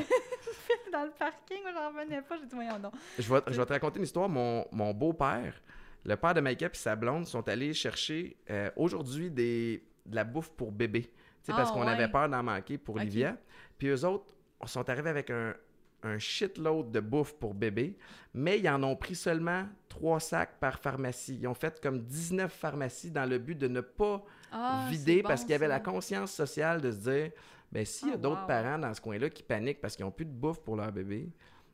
[0.92, 1.58] dans le parking.
[1.62, 2.36] Moi, j'en revenais pas.
[2.38, 2.92] J'ai dit, voyons donc.
[3.18, 4.28] Je, vais, je vais te raconter une histoire.
[4.28, 5.60] Mon, mon beau-père,
[6.04, 10.24] le père de Maïka et sa blonde sont allés chercher euh, aujourd'hui des, de la
[10.24, 11.02] bouffe pour bébé.
[11.02, 11.10] Tu
[11.42, 11.92] sais, parce Ah, qu'on ouais.
[11.92, 13.02] avait peur d'en manquer pour Ok.
[13.02, 13.36] Livia.
[13.76, 14.33] Puis eux autres
[14.66, 15.54] sont arrivés avec un,
[16.02, 17.96] un shitload de bouffe pour bébé,
[18.34, 21.38] mais ils en ont pris seulement trois sacs par pharmacie.
[21.40, 25.42] Ils ont fait comme 19 pharmacies dans le but de ne pas Ah, vider parce
[25.42, 25.72] qu'il y avait ça.
[25.74, 27.30] la conscience sociale de se dire
[27.72, 28.46] ben s'il y a Oh, d'autres wow.
[28.46, 31.28] parents dans ce coin-là qui paniquent parce qu'ils n'ont plus de bouffe pour leur bébé,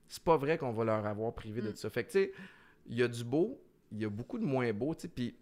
[0.08, 1.76] c'est pas vrai qu'on va leur avoir privé de Mm.
[1.76, 1.90] ça.
[1.90, 2.32] Fait que tu sais,
[2.88, 3.60] il y a du beau,
[3.92, 5.34] il y a beaucoup de moins beau, tu sais, puis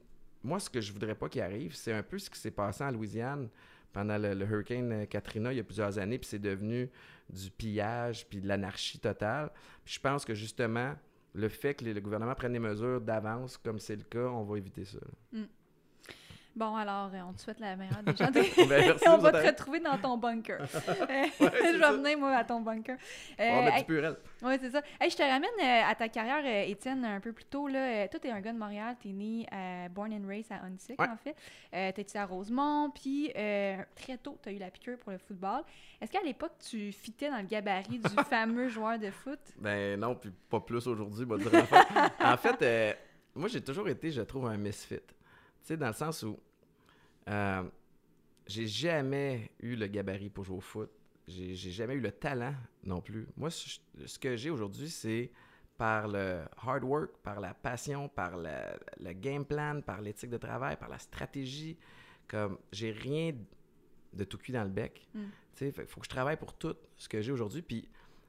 [0.42, 2.82] moi ce que je voudrais pas qu'il arrive, c'est un peu ce qui s'est passé
[2.84, 3.48] en Louisiane
[3.92, 6.88] pendant le, le hurricane Katrina il y a plusieurs années, puis c'est devenu
[7.30, 9.50] du pillage puis de l'anarchie totale.
[9.84, 10.94] Je pense que justement
[11.34, 14.56] le fait que le gouvernement prenne des mesures d'avance, comme c'est le cas, on va
[14.58, 14.98] éviter ça.
[16.58, 18.32] Bon, alors, euh, on te souhaite la meilleure des chances.
[18.32, 20.58] Ben, merci, on va te retrouver dans ton bunker.
[20.88, 22.96] Euh, je vais venir, moi, à ton bunker.
[23.38, 24.16] Euh, On a hey, du purel.
[24.42, 24.82] Oui, c'est ça.
[25.00, 27.68] Hey, je te ramène euh, à ta carrière, euh, Étienne, un peu plus tôt.
[27.68, 27.78] Là.
[27.78, 28.96] Euh, toi, t'es un gars de Montréal.
[29.00, 29.46] T'es né
[29.90, 31.08] Born and Raised à Huntsic, Ouais.
[31.08, 31.36] en fait.
[31.74, 32.90] Euh, t'es à Rosemont?
[32.90, 35.62] Puis, euh, très tôt, t'as eu la piqûre pour le football.
[36.00, 39.38] Est-ce qu'à l'époque, tu fitais dans le gabarit du fameux joueur de foot?
[39.58, 42.24] Ben non, puis pas plus aujourd'hui, va en fait.
[42.24, 42.92] en fait, euh,
[43.34, 44.96] moi j'ai toujours été, je trouve, un misfit.
[44.96, 45.14] Tu
[45.62, 46.38] sais, dans le sens où
[47.28, 47.62] euh,
[48.46, 50.90] j'ai jamais eu le gabarit pour jouer au foot.
[51.26, 53.26] J'ai jamais eu le talent non plus.
[53.36, 55.30] Moi, ce que j'ai aujourd'hui, c'est
[55.76, 60.38] par le hard work, par la passion, par la- le game plan, par l'éthique de
[60.38, 61.76] travail, par la stratégie.
[62.26, 63.34] Comme j'ai rien
[64.14, 65.06] de tout cuit dans le bec.
[65.14, 65.24] Mm.
[65.54, 67.60] Qu'il faut que je travaille pour tout ce que j'ai aujourd'hui.
[67.62, 67.88] Puis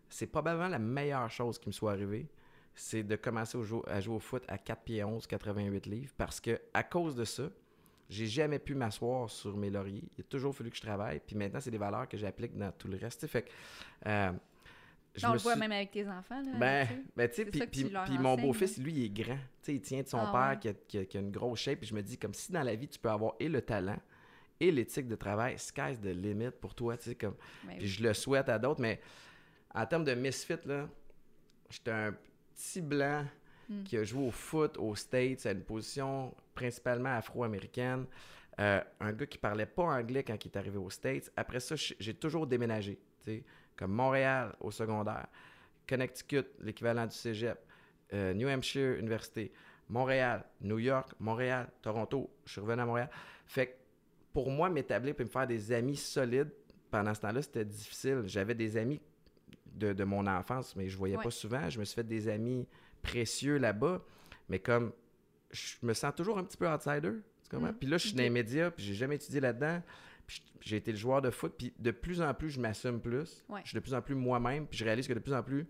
[0.09, 2.27] c'est probablement la meilleure chose qui me soit arrivée,
[2.75, 6.39] c'est de commencer au à jouer au foot à 4 pieds 11, 88 livres, parce
[6.41, 7.49] que à cause de ça,
[8.09, 10.03] j'ai jamais pu m'asseoir sur mes lauriers.
[10.17, 11.19] Il a toujours fallu que je travaille.
[11.25, 13.25] Puis maintenant, c'est des valeurs que j'applique dans tout le reste.
[13.27, 13.49] Fait que,
[14.07, 14.31] euh,
[15.15, 16.41] je on le voit suis- même avec tes enfants.
[16.41, 19.35] Là, ben, ben, tu sais, puis, mon beau-fils, lui, il est grand.
[19.35, 20.59] Tu sais, il tient de son Ah père ouais.
[20.59, 21.79] qui, a, qui a- qui a une grosse shape.
[21.79, 23.99] Puis je me dis, comme si dans la vie, tu peux avoir et le talent
[24.59, 26.97] et l'éthique de travail, sky's the limit pour toi.
[26.97, 27.87] Tu sais, comme, Ben puis oui.
[27.87, 28.99] je le souhaite à d'autres, mais
[29.73, 30.87] en termes de misfit, là,
[31.69, 32.13] j'étais un
[32.55, 33.23] petit blanc
[33.69, 33.83] Mm.
[33.83, 38.05] qui a joué au foot aux States à une position principalement afro-américaine.
[38.59, 41.31] Euh, un gars qui parlait pas anglais quand il est arrivé aux States.
[41.37, 42.99] Après ça, j'ai toujours déménagé.
[43.77, 45.27] Comme Montréal au secondaire,
[45.87, 47.59] Connecticut, l'équivalent du cégep,
[48.13, 49.51] euh, New Hampshire Université,
[49.87, 52.29] Montréal, New York, Montréal, Toronto.
[52.45, 53.09] Je suis revenu à Montréal.
[53.45, 53.73] Fait que
[54.33, 56.51] pour moi, m'établir et me faire des amis solides
[56.91, 58.23] pendant ce temps-là, c'était difficile.
[58.25, 58.99] J'avais des amis
[59.67, 61.23] de, de mon enfance, mais je voyais Ouais.
[61.23, 61.69] pas souvent.
[61.69, 62.67] Je me suis fait des amis
[63.01, 64.01] précieux là-bas,
[64.49, 64.91] mais comme
[65.51, 67.13] je me sens toujours un petit peu outsider.
[67.43, 67.71] tu comprends?
[67.71, 69.81] Mm, Puis là, je suis dans les médias, puis j'ai jamais étudié là-dedans.
[70.27, 73.43] Puis j'ai été le joueur de foot, puis de plus en plus, je m'assume plus.
[73.49, 73.61] Ouais.
[73.63, 75.67] Je suis de plus en plus moi-même, puis je réalise que de plus en plus,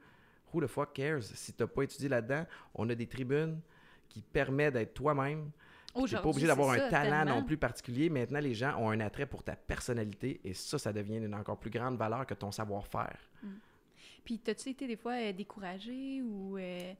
[0.53, 1.23] who the fuck cares?
[1.23, 3.61] Si t'as pas étudié là-dedans, on a des tribunes
[4.09, 5.51] qui permettent d'être toi-même.
[5.95, 7.39] Tu n'es pas obligé d'avoir un talent tellement.
[7.39, 8.09] non plus particulier.
[8.09, 11.59] Maintenant, les gens ont un attrait pour ta personnalité et ça, ça devient une encore
[11.59, 13.17] plus grande valeur que ton savoir-faire.
[14.23, 16.57] Puis, t'as-tu été des fois euh, découragé ou.
[16.57, 16.93] Euh...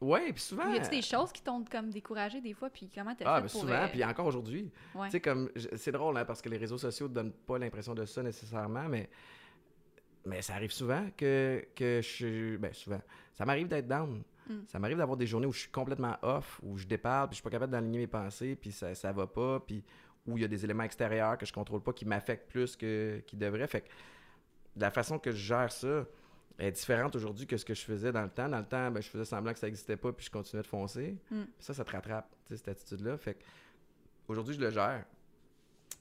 [0.00, 0.68] Oui, puis souvent.
[0.68, 2.68] ou Y a-tu des choses qui t'ont comme découragé des fois?
[2.68, 3.60] Puis, comment t'as Ah, fait ben pour.
[3.62, 4.70] souvent, euh, puis encore aujourd'hui.
[4.94, 5.06] ouais.
[5.06, 7.94] Tu sais, comme, c'est drôle, hein, parce que les réseaux sociaux ne donnent pas l'impression
[7.94, 9.08] de ça nécessairement, mais,
[10.26, 12.58] mais ça arrive souvent que, que je suis.
[12.58, 13.00] Ben, souvent.
[13.32, 14.22] Ça m'arrive d'être down.
[14.48, 14.54] Mm.
[14.66, 17.36] Ça m'arrive d'avoir des journées où je suis complètement off, où je déparle, puis je
[17.36, 19.82] suis pas capable d'aligner mes pensées, puis ça, ça va pas, puis
[20.26, 23.22] où il y a des éléments extérieurs que je contrôle pas qui m'affectent plus que
[23.26, 23.66] qu'ils devraient.
[23.66, 23.88] Fait que
[24.76, 26.04] la façon que je gère ça
[26.58, 28.48] est différente aujourd'hui que ce que je faisais dans le temps.
[28.48, 30.68] Dans le temps, ben, je faisais semblant que ça n'existait pas, puis je continuais de
[30.68, 31.16] foncer.
[31.30, 31.42] Mm.
[31.42, 33.18] Puis ça, ça te rattrape, cette attitude-là.
[33.18, 33.38] Fait
[34.28, 35.04] aujourd'hui, je le gère.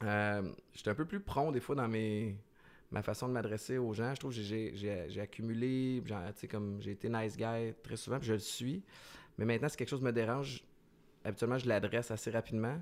[0.04, 2.36] Euh, J'étais un peu plus prompt des fois dans mes
[2.92, 4.14] ma façon de m'adresser aux gens.
[4.14, 6.02] Je trouve que j'ai- accumulé,
[6.50, 8.84] comme j'ai été nice guy très souvent, puis je le suis.
[9.38, 10.64] Mais maintenant, si quelque chose me dérange,
[11.26, 12.82] habituellement, je l'adresse assez rapidement.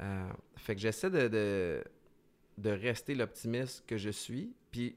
[0.00, 1.84] Euh, fait que j'essaie de, de,
[2.58, 4.96] de rester l'optimiste que je suis, puis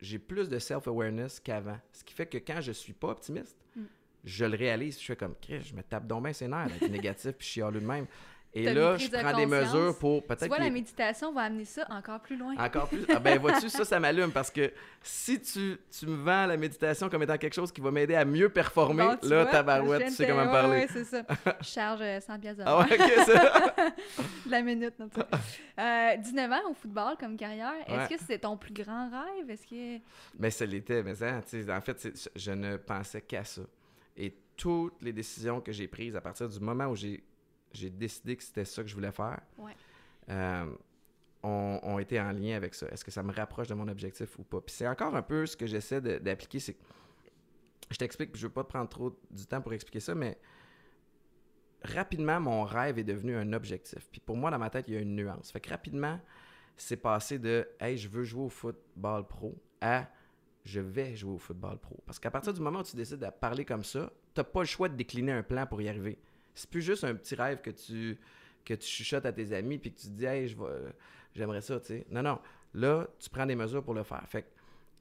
[0.00, 1.78] j'ai plus de self-awareness qu'avant.
[1.92, 3.82] Ce qui fait que quand je suis pas optimiste, Mm.
[4.24, 6.90] je le réalise, je fais comme, Chris, je me tape donc bien ses nerfs d'être
[6.90, 8.06] négatif, puis je chiale de même.
[8.52, 11.64] Et là, je prends des mesures pour Tu peut-être vois, que la méditation va amener
[11.64, 12.56] ça encore plus loin.
[12.58, 13.04] encore plus.
[13.08, 17.08] Ah ben, vois-tu, ça, ça m'allume parce que si tu, tu me vends la méditation
[17.08, 20.06] comme étant quelque chose qui va m'aider à mieux performer, Bon, tu là, vois, tabarouette,
[20.06, 20.78] tu sais comment me ouais, parler.
[20.80, 21.22] ouais, c'est ça.
[21.60, 23.74] Je charge euh, 100 piastres de Ah ouais, ok, ça.
[24.50, 24.98] la minute.
[24.98, 25.20] non, tu.
[25.78, 27.94] Euh, 19 ans au football comme carrière, Ouais.
[28.04, 29.48] est-ce que c'est ton plus grand rêve?
[29.48, 30.02] Est-ce que...
[30.40, 33.62] Mais ça l'était, mais ça, tu sais, en fait, je ne pensais qu'à ça.
[34.16, 37.22] Et toutes les décisions que j'ai prises à partir du moment où j'ai,
[37.72, 39.74] j'ai décidé que c'était ça que je voulais faire, Ouais.
[40.28, 40.66] euh,
[41.42, 42.86] ont, ont été en lien avec ça.
[42.88, 44.60] Est-ce que ça me rapproche de mon objectif ou pas?
[44.60, 46.76] Puis c'est encore un peu ce que j'essaie d'appliquer, c'est
[47.90, 50.38] je t'explique, je veux pas te prendre trop du temps pour expliquer ça, mais
[51.82, 54.08] rapidement, mon rêve est devenu un objectif.
[54.10, 55.50] Puis pour moi, dans ma tête, il y a une nuance.
[55.50, 56.20] Fait que rapidement,
[56.76, 60.08] c'est passé de Hey, je veux jouer au football pro à
[60.64, 61.96] je vais jouer au football pro.
[62.04, 64.60] Parce qu'à partir du moment où tu décides de parler comme ça, tu n'as pas
[64.60, 66.18] le choix de décliner un plan pour y arriver.
[66.60, 68.18] C'est plus juste un petit rêve que tu,
[68.64, 70.92] que tu chuchotes à tes amis puis que tu te dis Hey, je vais-
[71.34, 72.06] j'aimerais ça, tu sais.
[72.10, 72.38] Non, non.
[72.74, 74.22] Là, tu prends des mesures pour le faire.
[74.28, 74.48] Fait que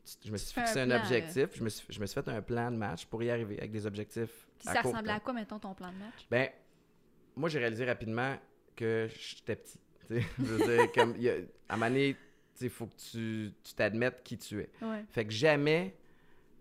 [0.05, 2.29] tu- je me suis fixé un, plan, objectif, je me, suis, je me suis fait
[2.29, 4.47] un plan de match pour y arriver avec des objectifs.
[4.57, 6.27] Puis à ça court ressemblait à quoi, mettons, ton plan de match?
[6.31, 6.49] Ben,
[7.35, 8.37] moi, j'ai réalisé rapidement
[8.75, 9.79] que j'étais petit.
[10.07, 10.25] tu sais.
[10.39, 11.33] Je veux dire, comme, il y a-
[11.67, 12.15] à un moment donné,
[12.61, 14.69] il faut que tu tu t'admettes qui tu es.
[14.81, 15.03] Ouais.
[15.09, 15.95] Fait que jamais,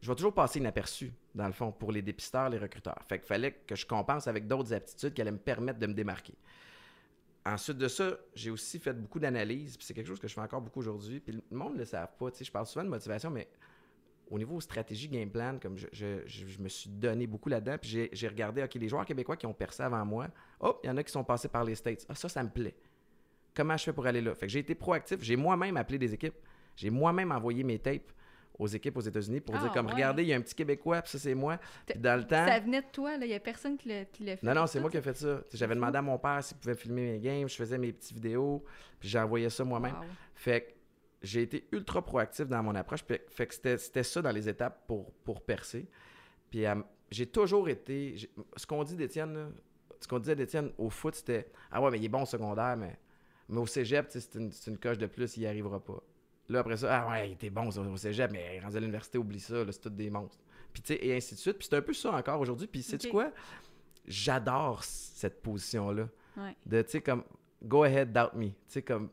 [0.00, 3.02] je vais toujours passer inaperçu, dans le fond, pour les dépisteurs, les recruteurs.
[3.06, 5.94] Fait qu'il fallait que je compense avec d'autres aptitudes qui allaient me permettre de me
[5.94, 6.34] démarquer.
[7.44, 10.40] Ensuite de ça, j'ai aussi fait beaucoup d'analyses, puis c'est quelque chose que je fais
[10.40, 11.20] encore beaucoup aujourd'hui.
[11.20, 12.26] Puis le monde ne le savent pas.
[12.38, 13.48] Je parle souvent de motivation, mais
[14.30, 18.62] au niveau stratégie, game plan, comme je, me suis donné beaucoup là-dedans, puis j'ai- regardé,
[18.62, 20.28] OK, les joueurs québécois qui ont percé avant moi,
[20.60, 22.04] hop, il y en a qui sont passés par les States.
[22.08, 22.76] Ah, ça, ça me plaît.
[23.54, 24.34] Comment je fais pour aller là?
[24.34, 25.22] Fait que j'ai été proactif.
[25.22, 26.36] J'ai moi-même appelé des équipes.
[26.76, 28.12] J'ai moi-même envoyé mes tapes
[28.58, 29.92] aux équipes aux États-Unis pour Ah, dire comme ouais.
[29.92, 31.58] regardez, il y a un petit Québécois, puis ça c'est moi.
[31.86, 33.24] Puis dans le temps, Ça venait de toi, là.
[33.24, 34.42] Il n'y a personne qui l'a fait.
[34.42, 35.40] non non, c'est moi qui ai fait ça.
[35.52, 38.64] J'avais demandé à mon père s'il pouvait filmer mes games, je faisais mes petites vidéos,
[38.98, 39.94] puis j'envoyais ça moi-même.
[39.94, 40.04] Wow.
[40.34, 40.72] Fait que
[41.22, 43.02] j'ai été ultra proactif dans mon approche.
[43.04, 45.86] Puis, fait que c'était, c'était ça dans les étapes pour, pour percer.
[46.50, 46.74] Puis euh,
[47.10, 48.16] j'ai toujours été.
[48.56, 49.52] ce qu'on dit d'Étienne,
[50.00, 52.76] ce qu'on disait d'Étienne au foot, c'était Ah ouais, mais il est bon au secondaire,
[52.76, 52.96] mais,
[53.48, 56.00] mais au cégep, c'est une, c'est une coche de plus, il n'y arrivera pas.
[56.48, 59.40] Là, après ça, ah ouais, il était bon au cégep, mais rendu à l'université, oublie
[59.40, 60.38] ça, c'est tout des monstres.
[60.72, 61.58] Puis tu sais, et ainsi de suite.
[61.58, 62.66] Puis c'est un peu ça encore aujourd'hui.
[62.66, 63.12] Puis sais-tu Ok.
[63.12, 63.30] quoi?
[64.06, 66.56] J'adore cette position-là Ouais.
[66.64, 67.24] de, tu sais, comme,
[67.62, 68.46] go ahead, doubt me.
[68.46, 69.10] Tu sais, comme,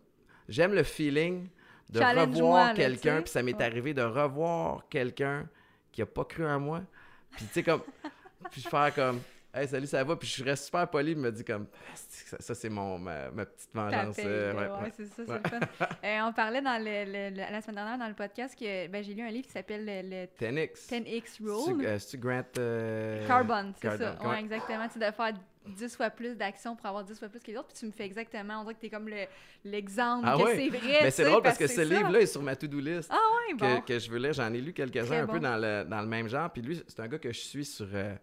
[0.47, 1.47] j'aime le feeling
[1.89, 3.63] de revoir quelqu'un, puis ça m'est Ouais.
[3.63, 5.47] arrivé de revoir quelqu'un
[5.91, 6.81] qui a pas cru en moi,
[7.31, 7.81] puis tu sais, comme,
[8.51, 9.19] puis faire comme,
[9.55, 12.27] hey, salut, ça va, puis je reste super poli, il me dit comme, Ah, c'est-
[12.29, 14.15] ça, ça, c'est mon, ma, ma petite vengeance.
[14.19, 14.91] euh, là, ouais, ouais, ouais.
[14.95, 15.59] c'est ça, c'est le fun.
[16.03, 19.03] Euh, on parlait dans le, le- le- la semaine dernière dans le podcast que ben,
[19.03, 20.87] j'ai lu un livre qui s'appelle le, le 10X.
[20.89, 21.99] 10X C'est-tu, Rule.
[21.99, 22.43] c'est-tu Grant...
[23.27, 24.17] Carbon, c'est ça.
[24.27, 24.39] Ouais.
[24.39, 24.87] exactement.
[24.91, 25.33] Tu de faire
[25.67, 27.69] 10 fois plus d'actions pour avoir 10 fois plus que les autres.
[27.69, 28.59] Puis tu me fais exactement.
[28.59, 29.25] On dirait que t'es comme le-
[29.63, 30.99] l'exemple Ah que c'est vrai.
[31.01, 33.09] Mais tu c'est drôle parce que c'est ce livre-là est sur ma to-do list.
[33.11, 33.17] Ah
[33.49, 33.81] ouais, bon.
[33.81, 34.33] que, que je veux lire.
[34.33, 35.33] J'en ai lu quelques-uns un bon.
[35.33, 36.51] peu dans le, dans le même genre.
[36.51, 38.13] Puis lui, c'est un gars que je suis sur, euh,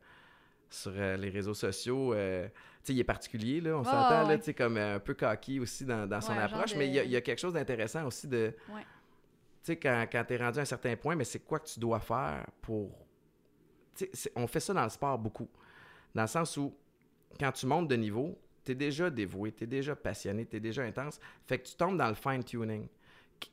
[0.72, 2.14] sur euh, les réseaux sociaux.
[2.14, 2.52] euh, tu
[2.84, 4.40] sais, il est particulier, là, on s'entend, là, ouais.
[4.40, 6.72] tu comme euh, un peu cocky aussi dans, dans son Ouais, approche.
[6.72, 8.52] de- Mais il y, a, il y a quelque chose d'intéressant aussi de...
[8.68, 8.82] Ouais.
[9.62, 11.78] sais, quand, quand tu es rendu à un certain point, mais c'est quoi que tu
[11.78, 12.90] dois faire pour.
[13.94, 15.48] Tu sais, on fait ça dans le sport beaucoup.
[16.14, 16.74] Dans le sens où,
[17.38, 20.60] quand tu montes de niveau, tu es déjà dévoué, tu es déjà passionné, tu es
[20.60, 21.20] déjà intense.
[21.46, 22.88] Fait que tu tombes dans le fine-tuning.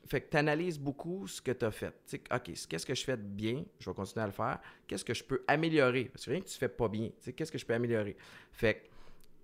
[0.08, 1.92] Fait que tu analyses beaucoup ce que tu as fait.
[2.06, 3.64] Tu sais, OK, qu'est-ce que je fais de bien?
[3.78, 4.58] Je vais continuer à le faire.
[4.86, 6.04] Qu'est-ce que je peux améliorer?
[6.06, 7.10] Parce que rien que tu fais pas bien.
[7.36, 8.16] Qu'est-ce que je peux améliorer?
[8.52, 8.90] Fait que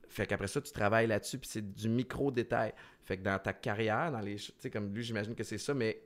[0.08, 2.72] fait qu'après ça, tu travailles là-dessus, puis c'est du micro-détail.
[3.04, 4.36] Fait que dans ta carrière, dans les.
[4.36, 6.00] Tu sais, comme lui, j'imagine que c'est ça, mais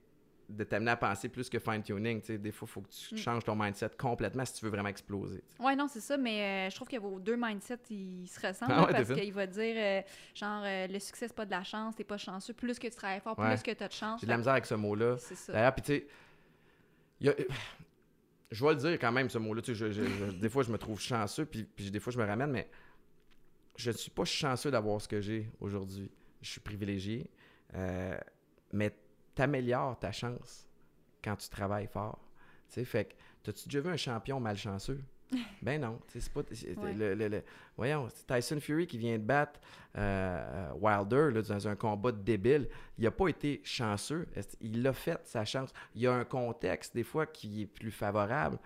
[0.50, 2.20] de t'amener à penser plus que fine-tuning.
[2.38, 3.18] Des fois, il faut que tu Mm.
[3.18, 5.42] changes ton mindset complètement si tu veux vraiment exploser.
[5.48, 5.62] tu sais.
[5.62, 8.72] Ouais, non, c'est ça, mais euh, je trouve que vos deux mindsets, ils se ressemblent
[8.74, 10.02] Ah ouais, parce qu'il va dire, euh,
[10.34, 12.52] genre, euh, le succès, c'est pas de la chance, t'es pas chanceux.
[12.54, 13.54] Plus que tu travailles fort, Ouais.
[13.54, 14.20] plus que tu as de chance.
[14.20, 15.16] J'ai de la misère avec ce mot-là.
[15.18, 15.52] C'est ça.
[15.52, 16.06] D'ailleurs, puis tu sais,
[17.20, 17.34] il y a-
[18.50, 19.62] je vais le dire quand même, ce mot-là.
[19.62, 22.12] Tu sais, je- je- je- des fois, je me trouve chanceux, puis, puis des fois,
[22.12, 22.68] je me ramène, mais
[23.76, 26.10] je ne suis pas chanceux d'avoir ce que j'ai aujourd'hui.
[26.42, 27.30] Je suis privilégié,
[27.74, 28.18] euh,
[28.72, 28.92] mais
[29.40, 30.66] t'améliores ta chance
[31.24, 32.18] quand tu travailles fort.
[32.68, 35.00] Tu sais, fait que, t'as-tu déjà vu un champion malchanceux?
[35.62, 36.40] Ben non, c'est pas...
[36.40, 36.92] Ouais.
[36.92, 37.42] le- le- le-
[37.76, 39.60] voyons, c'est Tyson Fury qui vient de battre
[39.96, 42.68] euh, Wilder là, dans un combat débile.
[42.98, 44.26] Il n'a pas été chanceux.
[44.60, 45.70] Il a fait sa chance.
[45.94, 48.58] Il y a un contexte, des fois, qui est plus favorable.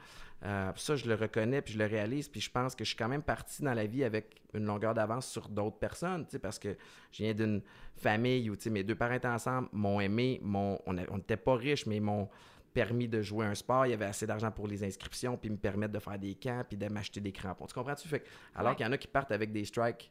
[0.45, 2.97] Euh, ça, je le reconnais, puis je le réalise, puis je pense que je suis
[2.99, 6.39] quand même parti dans la vie avec une longueur d'avance sur d'autres personnes, tu sais,
[6.39, 6.77] parce que
[7.13, 7.63] je viens d'une
[7.97, 11.55] famille où tu sais, mes deux parents étaient ensemble, m'ont aimé, m'ont- on n'était pas
[11.57, 12.29] riches, mais m'ont
[12.75, 13.87] permis de jouer un sport.
[13.87, 16.63] Il y avait assez d'argent pour les inscriptions, puis me permettre de faire des camps,
[16.69, 17.67] puis de m'acheter des crampons.
[17.67, 18.07] Tu comprends-tu?
[18.09, 18.77] Fait que- alors Ouais.
[18.77, 20.11] qu'il y en a qui partent avec des strikes.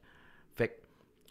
[0.56, 0.74] Fait que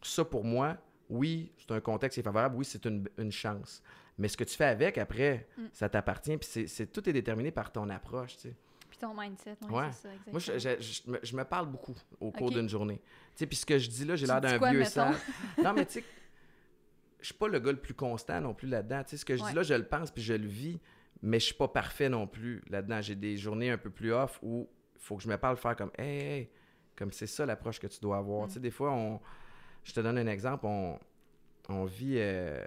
[0.06, 0.76] ça, pour moi,
[1.10, 3.82] oui, c'est un contexte qui est favorable, oui, c'est une, une chance.
[4.18, 5.62] Mais ce que tu fais avec, après, Mm.
[5.72, 8.54] ça t'appartient, puis c'est- tout est déterminé par ton approche, tu sais.
[9.02, 9.86] Ton mindset, ouais, Ouais.
[9.92, 10.32] c'est ça, exactement.
[10.32, 12.98] Moi, je, je- je me, je me parle beaucoup au cours d'une journée.
[12.98, 15.16] Tu sais, puis ce que je dis là, j'ai l'air d'un vieux sage.
[15.62, 16.04] Non, mais tu sais,
[17.20, 19.02] je suis pas le gars le plus constant non plus là-dedans.
[19.02, 19.50] Tu sais, ce que je Ouais.
[19.50, 20.78] dis là, je le pense puis je le vis,
[21.20, 23.00] mais je suis pas parfait non plus là-dedans.
[23.00, 25.74] J'ai des journées un peu plus off où il faut que je me parle faire
[25.74, 26.50] comme hey, hey,
[26.96, 28.44] comme c'est ça l'approche que tu dois avoir.
[28.44, 28.48] Mm.
[28.48, 29.20] Tu sais, des fois, on,
[29.82, 30.96] je te donne un exemple, on,
[31.68, 32.64] on vit, euh,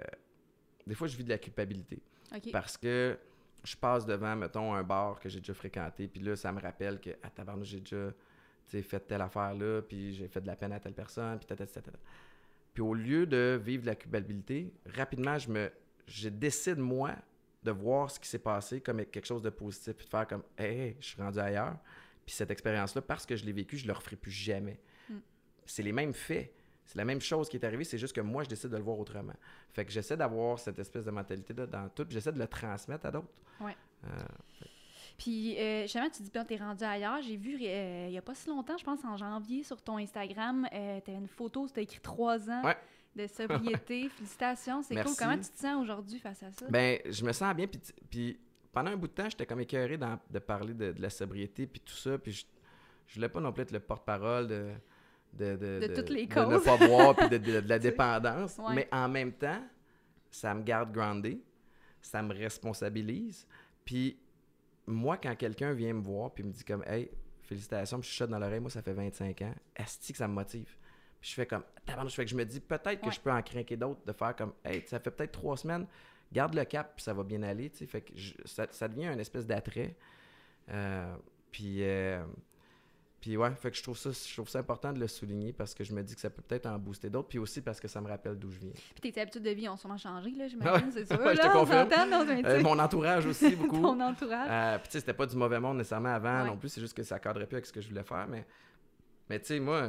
[0.86, 2.02] des fois, je vis de la culpabilité
[2.34, 2.50] OK.
[2.52, 3.18] parce que
[3.64, 7.00] je passe devant, mettons, un bar que j'ai déjà fréquenté, puis là, ça me rappelle
[7.00, 8.12] que, à tabarnouche, j'ai déjà
[8.66, 11.66] fait telle affaire là, puis j'ai fait de la peine à telle personne, puis tata,
[11.66, 11.98] tata, tata.
[12.74, 15.70] Puis au lieu de vivre de la culpabilité, rapidement, je me
[16.06, 17.14] je décide, moi,
[17.62, 20.42] de voir ce qui s'est passé comme quelque chose de positif, puis de faire comme,
[20.56, 21.76] hey, hey, je suis rendu ailleurs.
[22.24, 24.78] Puis cette expérience-là, parce que je l'ai vécue, je ne le referai plus jamais.
[25.08, 25.16] Mm.
[25.64, 26.52] C'est les mêmes faits.
[26.86, 28.82] C'est la même chose qui est arrivée, c'est juste que moi, je décide de le
[28.82, 29.34] voir autrement.
[29.72, 33.06] Fait que j'essaie d'avoir cette espèce de mentalité-là dans tout, puis j'essaie de le transmettre
[33.06, 33.28] à d'autres.
[33.60, 33.76] Ouais.
[34.04, 34.08] Euh,
[35.18, 37.22] Puis, euh, justement, tu dis, ben, t'es rendu ailleurs.
[37.22, 39.96] J'ai vu, euh, il y a pas si longtemps, je pense en janvier, sur ton
[39.96, 42.76] Instagram, euh, t'avais une photo, c'était écrit trois ans Ouais.
[43.16, 44.08] de sobriété.
[44.16, 45.14] Félicitations, c'est cool.
[45.18, 46.66] Comment tu te sens aujourd'hui face à ça?
[46.68, 47.66] Ben, je me sens bien.
[47.66, 48.38] Puis, puis
[48.72, 51.80] pendant un bout de temps, j'étais comme écœuré de parler de, de la sobriété puis
[51.80, 52.18] tout ça.
[52.18, 52.44] Puis je,
[53.06, 54.70] je voulais pas non plus être le porte-parole de,
[55.36, 56.48] de, De toutes les de causes.
[56.52, 58.58] ne pas boire puis de, de- de la dépendance.
[58.58, 58.74] Ouais.
[58.74, 59.62] Mais en même temps,
[60.30, 61.40] ça me garde groundé.
[62.02, 63.46] Ça me responsabilise.
[63.84, 64.18] Puis
[64.86, 67.10] moi, quand quelqu'un vient me voir puis me dit comme «Hey,
[67.42, 70.34] félicitations», puis je chuchote dans l'oreille, moi, ça fait 25 ans, asti que ça me
[70.34, 70.76] motive.
[71.20, 73.12] Puis je fais comme je fais que je me dis peut-être que Ouais.
[73.12, 75.86] je peux en craquer d'autres, de faire comme Hey, ça fait peut-être trois semaines,
[76.32, 77.70] garde le cap, puis ça va bien aller.
[77.70, 77.86] tu sais.
[77.86, 79.96] Fait que je- ça, ça devient une espèce d'attrait.
[80.70, 81.16] Euh,
[81.50, 82.22] puis, euh,
[83.26, 85.74] puis ouais, fait que je trouve, ça, je trouve ça important de le souligner parce
[85.74, 87.88] que je me dis que ça peut peut-être en booster d'autres, puis aussi parce que
[87.88, 88.70] ça me rappelle d'où je viens.
[88.70, 91.18] Puis tes habitudes de vie ont sûrement changé, là, j'imagine, c'est sûr.
[91.18, 91.88] Ouais, je te confirme.
[92.46, 93.82] Euh, mon entourage aussi, beaucoup.
[93.82, 94.46] ton entourage.
[94.48, 96.46] Euh, puis tu sais, c'était pas du mauvais monde nécessairement avant Ouais.
[96.50, 98.28] non plus, c'est juste que ça cadrait plus avec ce que je voulais faire.
[98.28, 98.46] Mais,
[99.28, 99.88] mais tu sais, moi,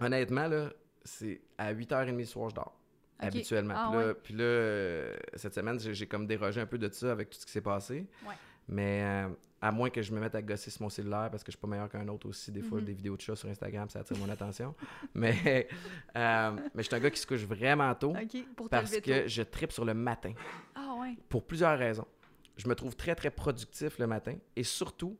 [0.00, 0.70] honnêtement, là,
[1.04, 2.74] c'est à 8h30 le soir, je dors.
[3.18, 3.74] Habituellement.
[3.76, 4.14] Ah puis, là, ouais?
[4.14, 7.38] puis là, euh, cette semaine, j'ai j'ai comme dérogé un peu de ça avec tout
[7.38, 8.06] ce qui s'est passé.
[8.26, 8.34] Ouais.
[8.72, 9.28] Mais euh,
[9.60, 11.60] à moins que je me mette à gosser sur mon cellulaire parce que je suis
[11.60, 12.52] pas meilleur qu'un autre aussi.
[12.52, 12.84] Des fois, Mhm.
[12.84, 14.74] des vidéos de chats sur Instagram, ça attire mon attention.
[15.14, 15.68] Mais,
[16.16, 18.90] euh, mais je suis un gars qui se couche vraiment tôt OK, pour te parce
[18.98, 19.28] que tôt.
[19.28, 20.32] je tripe sur le matin
[20.76, 22.06] Ah ouais, pour plusieurs raisons.
[22.56, 25.18] Je me trouve très, très productif le matin et surtout,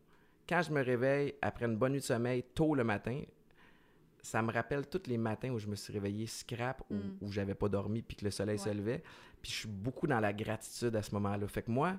[0.48, 3.20] quand je me réveille après une bonne nuit de sommeil tôt le matin,
[4.22, 7.16] ça me rappelle tous les matins où je me suis réveillé scrap, où, Mm.
[7.22, 9.02] où j'avais pas dormi puis que le soleil se levait.
[9.42, 11.46] Puis je suis beaucoup dans la gratitude à ce moment-là.
[11.48, 11.94] Fait que moi,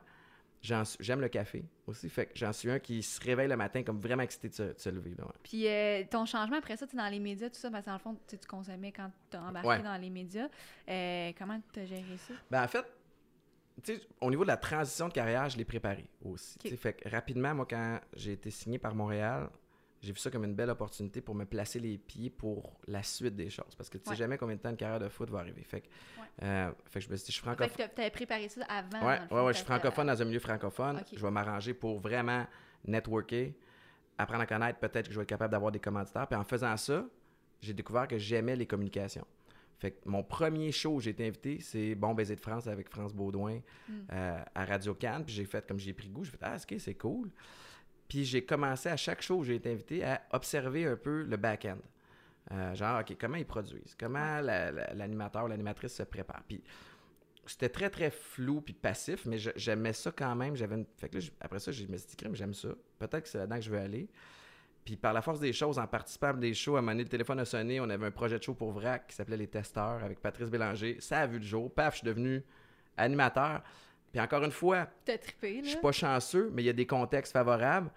[0.62, 2.10] j'aime le café aussi.
[2.10, 4.64] Fait que j'en suis un qui se réveille le matin comme vraiment excité de se,
[4.64, 5.12] de se lever.
[5.12, 5.26] ouais.
[5.44, 7.96] Puis euh, ton changement après ça, tu dans les médias, tout ça, parce que dans
[7.96, 9.82] le fond, tu consommais quand tu as embarqué Ouais.
[9.84, 10.48] dans les médias.
[10.90, 12.34] Euh, comment tu as géré ça?
[12.50, 12.86] Ben, en fait,
[13.84, 16.56] tu sais, au niveau de la transition de carrière, je l'ai préparé aussi.
[16.58, 16.64] Ok.
[16.64, 19.50] Tu sais, Fait que rapidement, moi, quand j'ai été signé par Montréal,
[20.02, 23.36] j'ai vu ça comme une belle opportunité pour me placer les pieds pour la suite
[23.36, 23.76] des choses.
[23.78, 24.16] Parce que tu sais Ouais.
[24.16, 25.64] jamais combien de temps une carrière de foot va arriver.
[25.64, 26.28] Fait que, Ouais.
[26.48, 27.88] euh, fait que je me suis dit, je suis Fait francophone.
[27.88, 29.06] que tu avais préparé ça avant.
[29.08, 31.02] Ouais, ouais, ouais, je suis francophone dans un milieu francophone.
[31.16, 32.46] Je vais m'arranger pour vraiment
[32.88, 33.54] networker,
[34.18, 34.80] apprendre à connaître.
[34.80, 36.28] Peut-être que je vais être capable d'avoir des commanditaires.
[36.28, 37.06] Puis en faisant ça,
[37.62, 39.26] j'ai découvert que j'aimais les communications.
[39.78, 42.90] Fait que mon premier show où j'ai été invité, c'est Bon Baiser de France avec
[42.90, 43.60] France Baudouin
[43.90, 43.94] Mm.
[44.14, 45.24] euh, à Radio Cannes.
[45.26, 47.30] Puis j'ai fait comme j'ai pris goût, j'ai fait Ah, ok, c'est cool.
[48.12, 51.38] Puis j'ai commencé à chaque show où j'ai été invité à observer un peu le
[51.38, 51.78] back-end.
[52.52, 53.96] Euh, genre, OK, comment ils produisent?
[53.98, 56.42] Comment la- la- l'animateur ou l'animatrice se prépare?
[56.46, 56.62] Puis
[57.46, 60.58] c'était très, très flou puis passif, mais j'aimais ça quand même.
[60.58, 60.86] J'avais une...
[60.98, 62.68] Fait que là, après ça, je me suis dit, crème, j'aime ça.
[63.00, 64.10] Peut-être que c'est là-dedans que je veux aller.
[64.84, 67.04] Puis par la force des choses, en participant à des shows, à un moment donné,
[67.04, 67.80] le téléphone a sonné.
[67.80, 70.98] On avait un projet de show pour VRAC qui s'appelait Les Testeurs avec Patrice Bélanger.
[71.00, 71.74] Ça a vu le jour.
[71.74, 72.44] Paf, je suis devenu
[72.98, 73.62] animateur.
[74.12, 74.88] Puis encore une fois,
[75.64, 77.90] je suis pas chanceux, mais il y a des contextes favorables.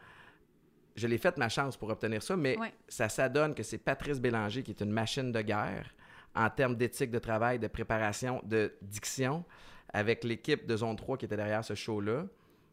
[0.96, 2.72] Je l'ai fait ma chance pour obtenir ça, mais Ouais.
[2.88, 5.92] ça s'adonne que c'est Patrice Bélanger qui est une machine de guerre
[6.36, 9.44] en termes d'éthique de travail, de préparation, de diction,
[9.92, 12.26] avec l'équipe de Zone 3 qui était derrière ce show-là.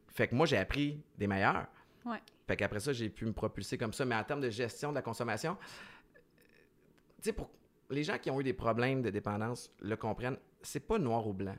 [0.08, 1.65] Fait que moi, j'ai appris des meilleurs.
[2.06, 2.17] Ouais.
[2.47, 4.06] Fait qu'après ça, j'ai pu me propulser comme ça.
[4.06, 5.58] Mais en termes de gestion de la consommation,
[6.13, 7.49] tu sais, pour
[7.89, 11.34] les gens qui ont eu des problèmes de dépendance le comprennent, c'est pas noir ou
[11.34, 11.56] blanc.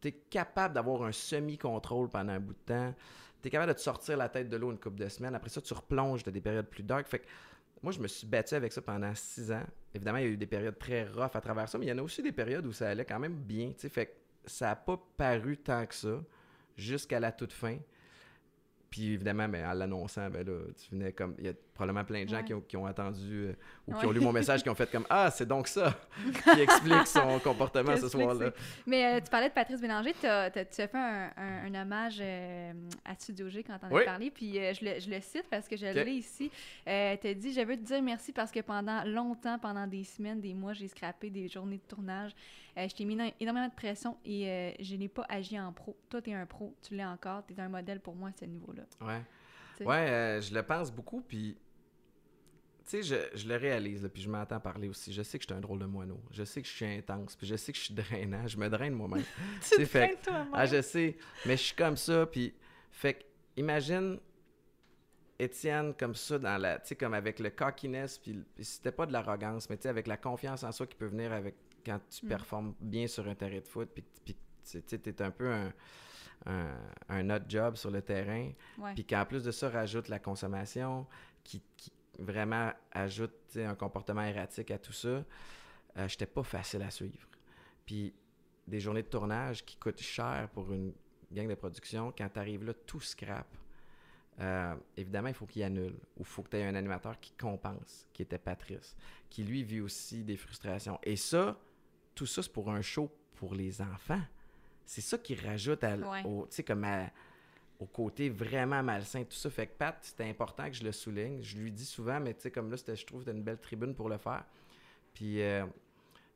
[0.00, 2.94] Tu es capable d'avoir un semi-contrôle pendant un bout de temps.
[3.42, 5.34] Tu es capable de te sortir la tête de l'eau une couple de semaines.
[5.34, 7.06] Après ça, tu replonges dans des périodes plus dark.
[7.06, 7.26] Fait que
[7.82, 9.64] moi, je me suis battu avec ça pendant six ans.
[9.94, 11.92] Évidemment, il y a eu des périodes très rough à travers ça, mais il y
[11.92, 13.72] en a aussi des périodes où ça allait quand même bien.
[13.76, 14.12] Fait que
[14.46, 16.22] ça n'a pas paru tant que ça
[16.76, 17.78] jusqu'à la toute fin.
[18.90, 21.36] Puis évidemment, ben, en l'annonçant, ben là, tu venais comme.
[21.76, 22.44] Probablement plein de gens Ouais.
[22.44, 23.52] qui, ont, qui ont attendu euh,
[23.86, 24.06] ou qui Ouais.
[24.06, 25.94] ont lu mon message, qui ont fait comme Ah, c'est donc ça
[26.54, 28.50] qui explique son comportement ce soir-là.
[28.86, 32.72] Mais euh, tu parlais de Patrice Bélanger, tu as fait un, un- un hommage euh,
[33.04, 34.02] à Studio G quand on en Oui.
[34.02, 36.50] as parlé, puis je, le, je le cite parce que je l'ai ici.
[36.84, 40.40] Tu as dit Je veux te dire merci parce que pendant longtemps, pendant des semaines,
[40.40, 42.32] des mois, j'ai scrappé des journées de tournage.
[42.76, 45.96] Je t'ai mis no- énormément de pression et je n'ai pas agi en pro.
[46.10, 48.32] Toi, tu es un pro, tu l'es encore, tu es un modèle pour moi à
[48.38, 48.82] ce niveau-là.
[49.00, 49.22] Ouais.
[49.84, 51.56] Ouais, je le pense beaucoup, puis.
[52.86, 55.12] Tu sais, je, je le réalise, là, puis je m'entends parler aussi.
[55.12, 56.20] Je sais que je suis un drôle de moineau.
[56.30, 58.46] Je sais que je suis intense, puis je sais que je suis drainant.
[58.46, 59.24] Je me draine moi-même.
[59.60, 60.16] Tu fait.
[60.22, 60.48] toi-même.
[60.52, 62.54] Ah, je sais, mais je suis comme ça, puis
[62.92, 63.24] fait que,
[63.56, 64.18] imagine
[65.38, 69.04] Étienne comme ça dans la, tu sais, comme avec le cockiness, puis puis c'était pas
[69.04, 72.00] de l'arrogance, mais tu sais, avec la confiance en soi qui peut venir avec quand
[72.08, 72.28] tu Mm.
[72.28, 75.52] performes bien sur un terrain de foot, puis puis tu sais, tu es un peu
[75.52, 75.72] un,
[76.46, 76.68] un,
[77.10, 78.50] un odd job sur le terrain,
[78.94, 81.06] puis qu'en plus de ça, rajoute la consommation,
[81.44, 86.90] qui, qui vraiment ajoute un comportement erratique à tout ça, euh, j'étais pas facile à
[86.90, 87.26] suivre.
[87.84, 88.14] Puis
[88.66, 90.92] des journées de tournage qui coûtent cher pour une
[91.32, 93.46] gang de production, quand tu arrives là, tout scrap.
[94.38, 97.32] Euh, évidemment, il faut qu'il annule, ou il faut que tu aies un animateur qui
[97.32, 98.94] compense, qui était Patrice,
[99.30, 100.98] qui lui vit aussi des frustrations.
[101.02, 101.58] Et ça,
[102.14, 104.20] tout ça, c'est pour un show pour les enfants.
[104.84, 106.22] C'est ça qui rajoute à, Ouais.
[106.24, 107.10] au, comme à-
[107.78, 109.50] au côté vraiment malsain, tout ça.
[109.50, 111.42] Fait que Pat, c'était important que je le souligne.
[111.42, 113.44] Je lui dis souvent, mais tu sais, comme là, c'était- je trouve que c'était une
[113.44, 114.44] belle tribune pour le faire.
[115.14, 115.64] Puis, euh,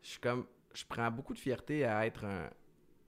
[0.02, 2.50] je suis comme, je prends beaucoup de fierté à être un,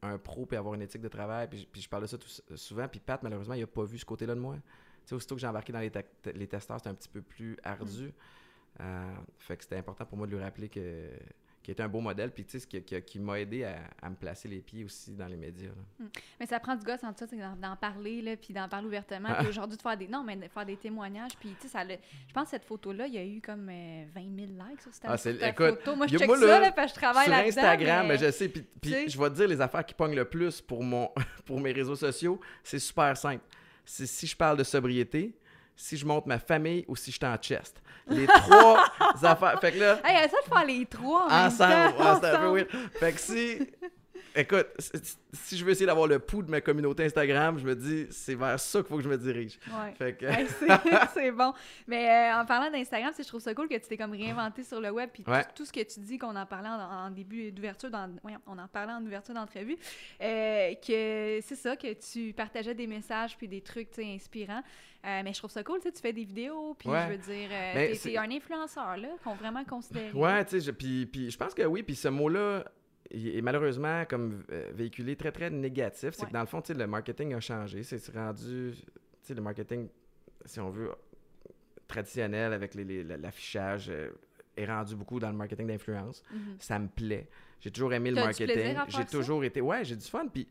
[0.03, 1.49] un pro puis avoir une éthique de travail.
[1.49, 2.89] Puis, je- puis je parle de ça tout- souvent.
[2.89, 4.57] Puis Pat, malheureusement, il a pas vu ce côté-là de moi.
[4.57, 4.63] Tu
[5.07, 5.93] sais, aussitôt que j'ai embarqué dans les,
[6.35, 8.13] les testeurs, c'était un petit peu plus ardu.
[8.81, 11.09] Euh, fait que c'était important pour moi de lui rappeler que
[11.63, 13.77] qui était un beau modèle, puis tu sais, ce qui, qui- qui m'a aidé à,
[14.03, 15.69] à me placer les pieds aussi dans les médias.
[16.01, 16.07] là.
[16.41, 19.29] Mais ça prend du gosse en tout c'est d'en parler, là, puis d'en parler ouvertement.
[19.31, 19.37] Ah.
[19.41, 20.09] Puis aujourd'hui, de faire des.
[20.09, 21.33] Non, mais de faire des témoignages.
[21.39, 21.97] Puis, tu sais, ça le-
[22.29, 24.93] Je pense que cette photo-là, il y a eu comme euh, 20 000 likes sur
[24.93, 25.97] cette, Ah, c'est- sur ta écoute, photo.
[25.97, 27.49] Moi, je check moi, ça, là, parce que je travaille Sur là-dedans.
[27.63, 28.19] Instagram, mais...
[28.19, 28.65] mais je sais, puis,
[29.09, 31.11] je vais te dire les affaires qui pognent le plus pour, mon,
[31.47, 33.45] pour mes réseaux sociaux, c'est super simple.
[33.85, 35.37] Si je parle de sobriété,
[35.77, 37.83] si je montre ma famille ou si je suis en chest.
[38.09, 38.85] Les trois
[39.23, 39.61] affaires.
[39.61, 42.55] Fait que là, Hey, ça de faire les trois en ensemble, peu ensemble.
[42.57, 42.69] weird.
[42.99, 43.59] Fait que si.
[44.35, 44.67] Écoute,
[45.35, 48.35] si- je veux essayer d'avoir le pouls de ma communauté Instagram, je me dis, c'est
[48.35, 49.59] vers ça qu'il faut que je me dirige.
[49.69, 50.15] Ouais.
[50.15, 50.27] Que.
[51.15, 51.53] C'est- bon.
[51.87, 54.81] Mais euh, en parlant d'Instagram, je trouve ça cool que tu t'es comme réinventé sur
[54.81, 55.11] le web.
[55.13, 55.45] Puis tout- Ouais.
[55.55, 57.91] tout, ce que tu dis, qu'on en parlait en, en début d'ouverture,
[58.47, 59.77] on en parlait en ouverture d'entrevue,
[60.23, 64.63] euh, que c'est ça, que tu partageais des messages puis des trucs inspirants.
[65.05, 67.03] Euh, mais je trouve ça cool, tu fais des vidéos, puis Ouais.
[67.09, 70.13] je veux dire, Mais t'es- un influenceur, là, qu'on vraiment considéré.
[70.13, 72.65] Ouais, tu sais, puis, je pense que oui, puis ce mot-là
[73.15, 76.11] est malheureusement comme euh, véhiculé très, très négatif.
[76.13, 76.29] C'est Ouais.
[76.29, 77.83] que dans le fond, le marketing a changé.
[77.83, 78.85] C'est rendu, tu
[79.23, 79.89] sais, le marketing,
[80.47, 80.91] si on veut,
[81.89, 84.11] traditionnel avec les- les- l'affichage euh,
[84.57, 86.23] est rendu beaucoup dans le marketing d'influence.
[86.33, 86.57] Mhm.
[86.59, 87.29] Ça me plaît.
[87.61, 88.77] J'ai toujours aimé le marketing.
[88.89, 89.05] J'ai ça?
[89.05, 89.61] toujours été...
[89.61, 90.27] Ouais, j'ai du fun.
[90.27, 90.49] Puis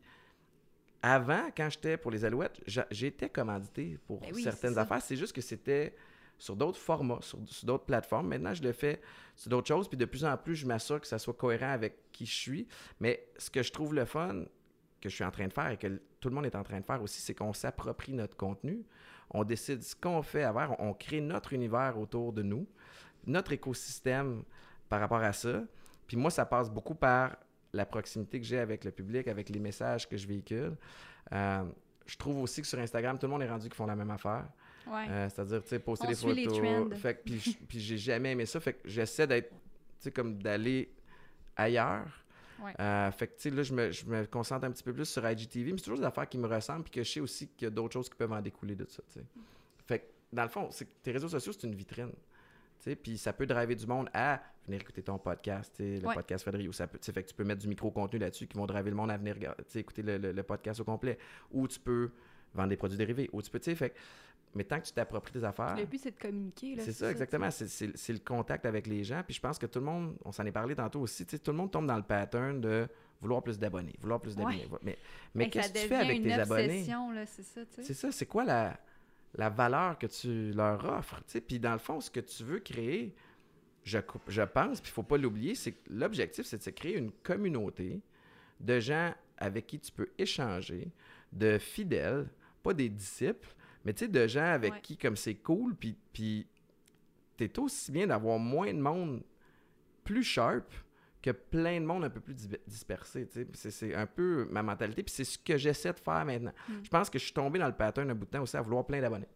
[1.02, 2.60] avant, quand j'étais pour les Alouettes,
[2.90, 5.02] j'étais commandité pour Ben oui, certaines affaires.
[5.02, 5.94] C'est juste que c'était
[6.42, 8.26] sur d'autres formats, sur, d'autres plateformes.
[8.26, 9.00] Maintenant, je le fais
[9.36, 12.10] sur d'autres choses, puis de plus en plus, je m'assure que ça soit cohérent avec
[12.10, 12.68] qui je suis.
[12.98, 14.42] Mais ce que je trouve le fun,
[15.00, 16.80] que je suis en train de faire et que tout le monde est en train
[16.80, 18.82] de faire aussi, c'est qu'on s'approprie notre contenu.
[19.30, 22.66] On décide ce qu'on fait à voir, on crée notre univers autour de nous,
[23.24, 24.42] notre écosystème
[24.88, 25.62] par rapport à ça.
[26.08, 27.36] Puis moi, ça passe beaucoup par
[27.72, 30.76] la proximité que j'ai avec le public, avec les messages que je véhicule.
[31.32, 31.62] Euh,
[32.04, 34.10] je trouve aussi que sur Instagram, tout le monde est rendu qui font la même
[34.10, 34.48] affaire.
[34.86, 35.06] Ouais.
[35.08, 36.58] Euh, C'est-à-dire, tu sais, poster On des suit les photos.
[36.90, 36.96] trends.
[36.96, 38.58] Fait que- puis, puis j'ai jamais aimé ça.
[38.60, 39.56] Fait que j'essaie d'être, tu
[40.00, 40.90] sais, comme d'aller
[41.56, 42.24] ailleurs.
[42.62, 42.72] Ouais.
[42.78, 45.04] Euh, fait que, tu sais, là, je me, je me concentre un petit peu plus
[45.06, 47.48] sur IGTV, mais c'est toujours des affaires qui me ressemblent, puis que je sais aussi
[47.48, 49.24] qu'il y a d'autres choses qui peuvent en découler de ça, tu sais.
[49.86, 50.68] Fait que, dans le fond,
[51.02, 52.12] tes réseaux sociaux, c'est une vitrine.
[53.02, 56.14] Puis ça peut driver du monde à venir écouter ton podcast, le Ouais.
[56.14, 58.46] podcast Fédérie, ou ça peut, tu sais, fait que tu peux mettre du micro-contenu là-dessus
[58.48, 59.36] qui vont driver le monde à venir
[59.74, 61.16] écouter le, le- le podcast au complet.
[61.52, 62.10] Ou tu peux
[62.54, 63.96] vendre des produits dérivés, ou tu peux, tu sais, fait que,
[64.54, 66.76] mais tant que tu t'appropries tes affaires, Le but, c'est de communiquer.
[66.76, 67.50] là, c'est ça, exactement.
[67.50, 69.22] C'est- le contact avec les gens.
[69.24, 71.56] Puis je pense que tout le monde, on s'en est parlé tantôt aussi, tout le
[71.56, 72.86] monde tombe dans le pattern de
[73.20, 74.68] vouloir plus d'abonnés, vouloir plus d'abonnés.
[75.34, 76.84] Mais, qu'est-ce que tu fais avec une tes abonnés?
[77.26, 77.60] c'est ça.
[77.70, 78.78] C'est ça, c'est quoi la,
[79.34, 81.20] la valeur que tu leur offres?
[81.46, 83.14] Puis dans le fond, ce que tu veux créer,
[83.84, 83.98] je,
[84.28, 87.10] je pense, puis il faut pas l'oublier, c'est que l'objectif, c'est de se créer une
[87.10, 88.00] communauté
[88.60, 90.88] de gens avec qui tu peux échanger,
[91.32, 92.28] de fidèles,
[92.62, 93.48] pas des disciples,
[93.84, 94.80] mais tu sais, de gens avec Ouais.
[94.82, 96.46] qui, comme c'est cool, puis, puis
[97.36, 99.22] t'es aussi bien d'avoir moins de monde
[100.04, 100.72] plus sharp
[101.20, 103.28] que plein de monde un peu plus di- dispersé.
[103.54, 106.52] C'est un peu ma mentalité, puis c'est ce que j'essaie de faire maintenant.
[106.68, 106.72] Mm.
[106.82, 108.60] Je pense que je suis tombé dans le pattern un bout de temps aussi à
[108.62, 109.28] vouloir plein d'abonnés.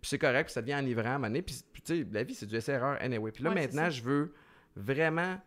[0.00, 2.22] Puis c'est correct, puis ça devient enivrant à un moment donné, puis tu sais, la
[2.24, 3.30] vie, c'est du essai-erreur anyway.
[3.32, 4.34] Puis là, Ouais, maintenant, je veux
[4.76, 5.40] vraiment,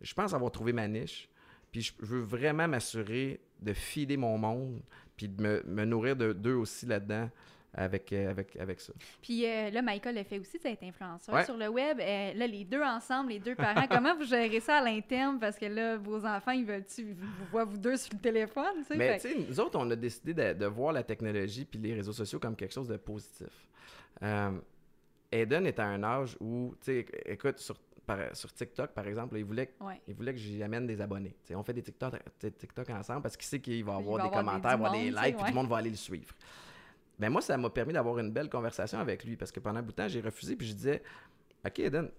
[0.00, 1.28] je pense avoir trouvé ma niche,
[1.72, 4.82] puis je veux vraiment m'assurer de fider mon monde,
[5.16, 7.30] puis de me, me nourrir de- d'eux aussi là-dedans
[7.76, 8.92] avec, euh, avec, avec ça.
[9.20, 11.44] Puis euh, là, Michael a fait aussi d'être influenceur Ouais.
[11.44, 11.98] sur le web.
[12.00, 15.38] Euh, là, les deux ensemble, les deux parents, comment vous gérez ça à l'interne?
[15.38, 18.74] Parce que là, vos enfants, ils veulent-tu vous vous voir vous deux sur le téléphone?
[18.78, 18.96] tu sais?
[18.96, 21.94] Mais tu sais, nous autres, on a décidé de, de voir la technologie puis les
[21.94, 23.48] réseaux sociaux comme quelque chose de positif.
[24.22, 24.52] Euh,
[25.32, 29.36] Eden est à un âge où, tu sais, écoute, sur, par- sur TikTok, par exemple,
[29.36, 30.00] il voulait, Ouais.
[30.06, 31.30] il voulait que j'y amène des abonnés.
[31.42, 34.22] Tu sais, on fait des TikTok, ensemble parce qu'il sait qu'il va Il avoir va
[34.22, 35.38] des avoir des- commentaires, du avoir des likes, puis ouais.
[35.40, 36.34] tout le monde va aller le suivre.
[37.18, 39.82] Ben moi, ça m'a permis d'avoir une belle conversation avec lui parce que pendant un
[39.82, 41.02] bout de temps, j'ai refusé puis je disais
[41.66, 42.10] OK, Eden,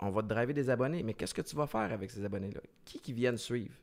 [0.00, 2.60] on va te driver des abonnés, mais qu'est-ce que tu vas faire avec ces abonnés-là?
[2.84, 3.74] Qui qui viennent suivre?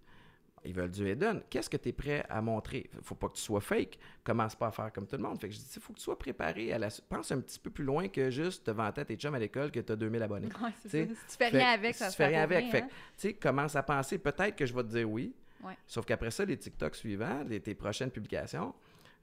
[0.66, 1.44] Ils veulent du Eden.
[1.50, 2.90] Qu'est-ce que tu es prêt à montrer?
[3.04, 4.00] Faut pas que tu sois fake.
[4.24, 5.40] Commence pas à faire comme tout le monde.
[5.40, 6.90] Fait que je dis, il faut que tu sois préparé à la.
[7.08, 9.72] Pense un petit peu plus loin que juste te vanter à tes chums à l'école
[9.72, 10.48] que tu as 2000 abonnés.
[10.62, 10.90] Ouais, ça.
[10.90, 12.72] Si tu fais rien avec, si ça tu se fais fait rien avec.
[12.72, 12.88] Fait hein.
[12.88, 14.18] que, tu sais, commence à penser.
[14.18, 15.34] Peut-être que je vais te dire oui.
[15.64, 15.78] Ouais.
[15.86, 18.74] Sauf qu'après ça, les TikTok suivants, les, tes prochaines publications,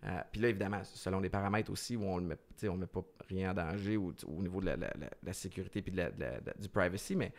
[0.05, 2.37] euh, puis là, évidemment, selon les paramètres aussi, où on ne met,
[2.69, 5.81] on met pas rien en danger ou, au niveau de la, la- la- la sécurité
[5.83, 7.33] puis de la- de du privacy, mais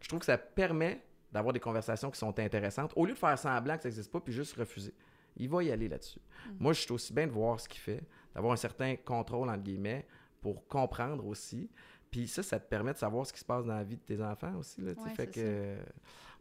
[0.00, 3.38] je trouve que ça permet d'avoir des conversations qui sont intéressantes au lieu de faire
[3.38, 4.94] semblant que ça n'existe pas puis juste refuser.
[5.36, 6.18] Il va y aller là-dessus.
[6.46, 6.50] Mm.
[6.60, 8.02] Moi, je suis aussi bien de voir ce qu'il fait,
[8.34, 10.06] d'avoir un certain contrôle, entre guillemets,
[10.42, 11.70] pour comprendre aussi.
[12.10, 14.02] Puis ça, ça te permet de savoir ce qui se passe dans la vie de
[14.02, 14.82] tes enfants aussi.
[14.82, 14.92] Là.
[14.92, 15.92] Ouais, fait que, ça.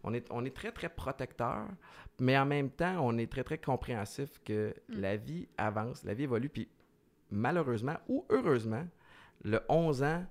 [0.03, 1.65] On, est, on est très, très protecteur,
[2.19, 4.99] mais en même temps, on est très, très compréhensif que Mm.
[4.99, 6.49] la vie avance, la vie évolue.
[6.49, 6.67] Puis
[7.29, 8.85] malheureusement ou heureusement,
[9.43, 10.25] le 11 ans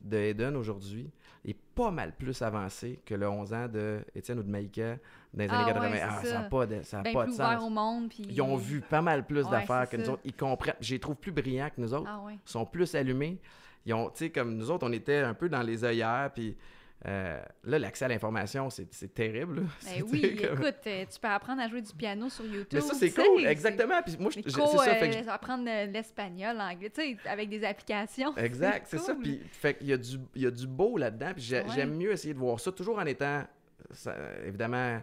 [0.00, 1.10] de Eden aujourd'hui
[1.44, 4.96] est pas mal plus avancé que le 11 ans de Étienne ou de Maïka
[5.34, 5.90] dans les Ah années ouais, 80.
[5.92, 7.66] c'est Ah, ça n'a pas de, ça a Ben pas plus de ouvert sens.
[7.66, 8.08] au monde.
[8.08, 8.26] Puis...
[8.28, 10.22] Ils ont vu pas mal plus Ouais, d'affaires que nous autres.
[10.24, 10.74] Ils comprennent.
[10.80, 12.08] Je les trouve plus brillants que nous autres.
[12.08, 12.34] Ah ouais.
[12.34, 13.38] Ils sont plus allumés.
[13.86, 16.30] Ils ont, tu sais, comme nous autres, on était un peu dans les œillères.
[16.34, 16.56] Puis
[17.06, 19.60] euh, là, l'accès à l'information, c'est terrible.
[19.60, 19.62] là.
[19.84, 22.66] Ben oui, comme- écoute, euh, tu peux apprendre à jouer du piano sur YouTube.
[22.74, 23.46] Mais ça, c'est cool.
[23.46, 24.02] Exactement.
[24.02, 24.94] Puis moi, c'est ça.
[24.96, 28.36] Fait que je- euh, apprendre l'espagnol, l'anglais, tu sais, avec des applications.
[28.36, 29.14] Exact, c'est ça.
[29.14, 31.32] Puis, fait qu'il y a du, il y a du beau là-dedans.
[31.34, 31.64] Puis Ouais.
[31.74, 33.44] j'aime mieux essayer de voir ça, toujours en étant,
[33.92, 35.00] ça- évidemment,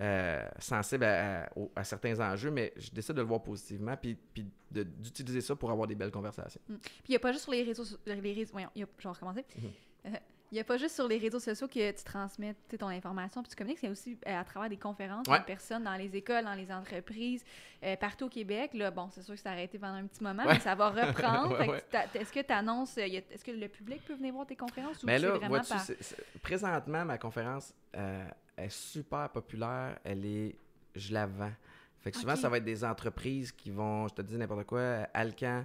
[0.00, 3.96] euh, sensible à, à- au- à certains enjeux, mais je décide de le voir positivement,
[3.96, 6.60] puis, puis d'utiliser ça pour avoir des belles conversations.
[6.66, 6.78] Puis
[7.08, 9.14] il n'y a pas juste sur les réseaux, les réseaux voyons, y a, je vais
[9.14, 9.44] recommencer.
[9.56, 9.70] Mhm.
[10.06, 10.16] Euh,
[10.52, 13.50] Il n'y a pas juste sur les réseaux sociaux que tu transmets ton information puis
[13.50, 15.40] tu communiques, c'est aussi euh, à travers des conférences Ouais.
[15.40, 17.44] de personnes dans les écoles, dans les entreprises,
[17.82, 18.70] euh, partout au Québec.
[18.74, 20.54] Là, bon, c'est sûr que ça a arrêté pendant un petit moment, Ouais.
[20.54, 21.58] mais ça va reprendre.
[21.58, 21.82] Ouais,
[22.14, 25.18] Est-ce que tu annonces, est-ce que le public peut venir voir tes conférences ou Mais
[25.18, 25.80] c'est là, vraiment par...
[25.80, 28.24] c'est- c'est- présentement, ma conférence euh,
[28.56, 29.98] est super populaire.
[30.04, 30.56] Elle est,
[30.94, 31.52] je la vends.
[31.98, 35.08] Fait que souvent, ça va être des entreprises qui vont, je te dis n'importe quoi,
[35.12, 35.64] Alcan,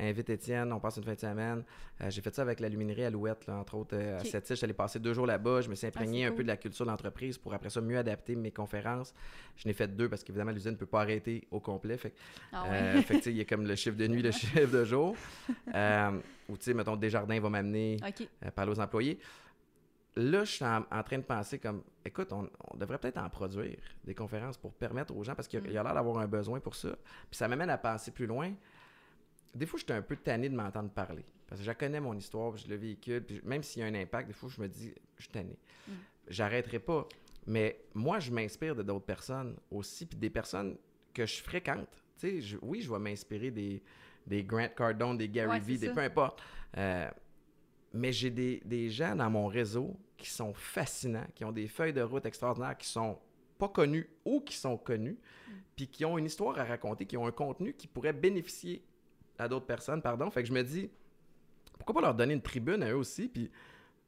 [0.00, 1.64] invite Étienne, on passe une fin de semaine.
[2.00, 4.22] Euh, j'ai fait ça avec la luminerie Alouette, là, entre autres, euh, Ok.
[4.26, 4.56] à Sept-Îles.
[4.56, 5.60] J'étais allé passer deux jours là-bas.
[5.60, 6.36] Je me suis imprégné c'est un cool.
[6.38, 9.14] peu de la culture de l'entreprise pour après ça mieux adapter mes conférences.
[9.56, 11.96] Je n'ai fait deux parce qu'évidemment, l'usine ne peut pas arrêter au complet.
[11.98, 12.14] Fait
[12.52, 12.68] Ah ouais.
[12.72, 15.14] euh, fait que, il y a comme le chiffre de nuit, le chiffre de jour.
[15.74, 16.10] Euh,
[16.48, 18.26] ou, tu sais, mettons, Desjardins va m'amener OK.
[18.44, 19.18] euh, parler aux employés.
[20.14, 23.30] Là, je suis en, en train de penser comme, écoute, on, on devrait peut-être en
[23.30, 25.70] produire des conférences pour permettre aux gens, parce qu'il y a- Mm.
[25.70, 26.90] il y a l'air d'avoir un besoin pour ça.
[27.30, 28.52] Puis ça m'amène à penser plus loin.
[29.54, 31.24] Des fois, j'étais un peu tanné de m'entendre parler.
[31.46, 33.88] Parce que je connais mon histoire, puis je le véhicule, puis même s'il y a
[33.88, 35.58] un impact, des fois, je me dis, je suis tanné.
[35.86, 35.92] Mm.
[36.28, 37.06] J'arrêterai pas.
[37.46, 40.76] Mais moi, je m'inspire de d'autres personnes aussi, puis des personnes
[41.12, 41.88] que je fréquente.
[42.18, 43.82] Tu sais, je- oui, je vais m'inspirer des,
[44.26, 45.92] des Grant Cardone, des Gary Ouais, Vee, des ça.
[45.92, 46.40] peu importe.
[46.78, 47.10] Euh,
[47.92, 51.92] mais j'ai des, des gens dans mon réseau qui sont fascinants, qui ont des feuilles
[51.92, 53.18] de route extraordinaires, qui sont
[53.58, 55.52] pas connus ou qui sont connus, Mm.
[55.76, 58.82] puis qui ont une histoire à raconter, qui ont un contenu qui pourrait bénéficier
[59.42, 60.30] à d'autres personnes, pardon.
[60.30, 60.90] Fait que je me dis,
[61.76, 63.52] pourquoi pas leur donner une tribune à eux aussi, puis, tu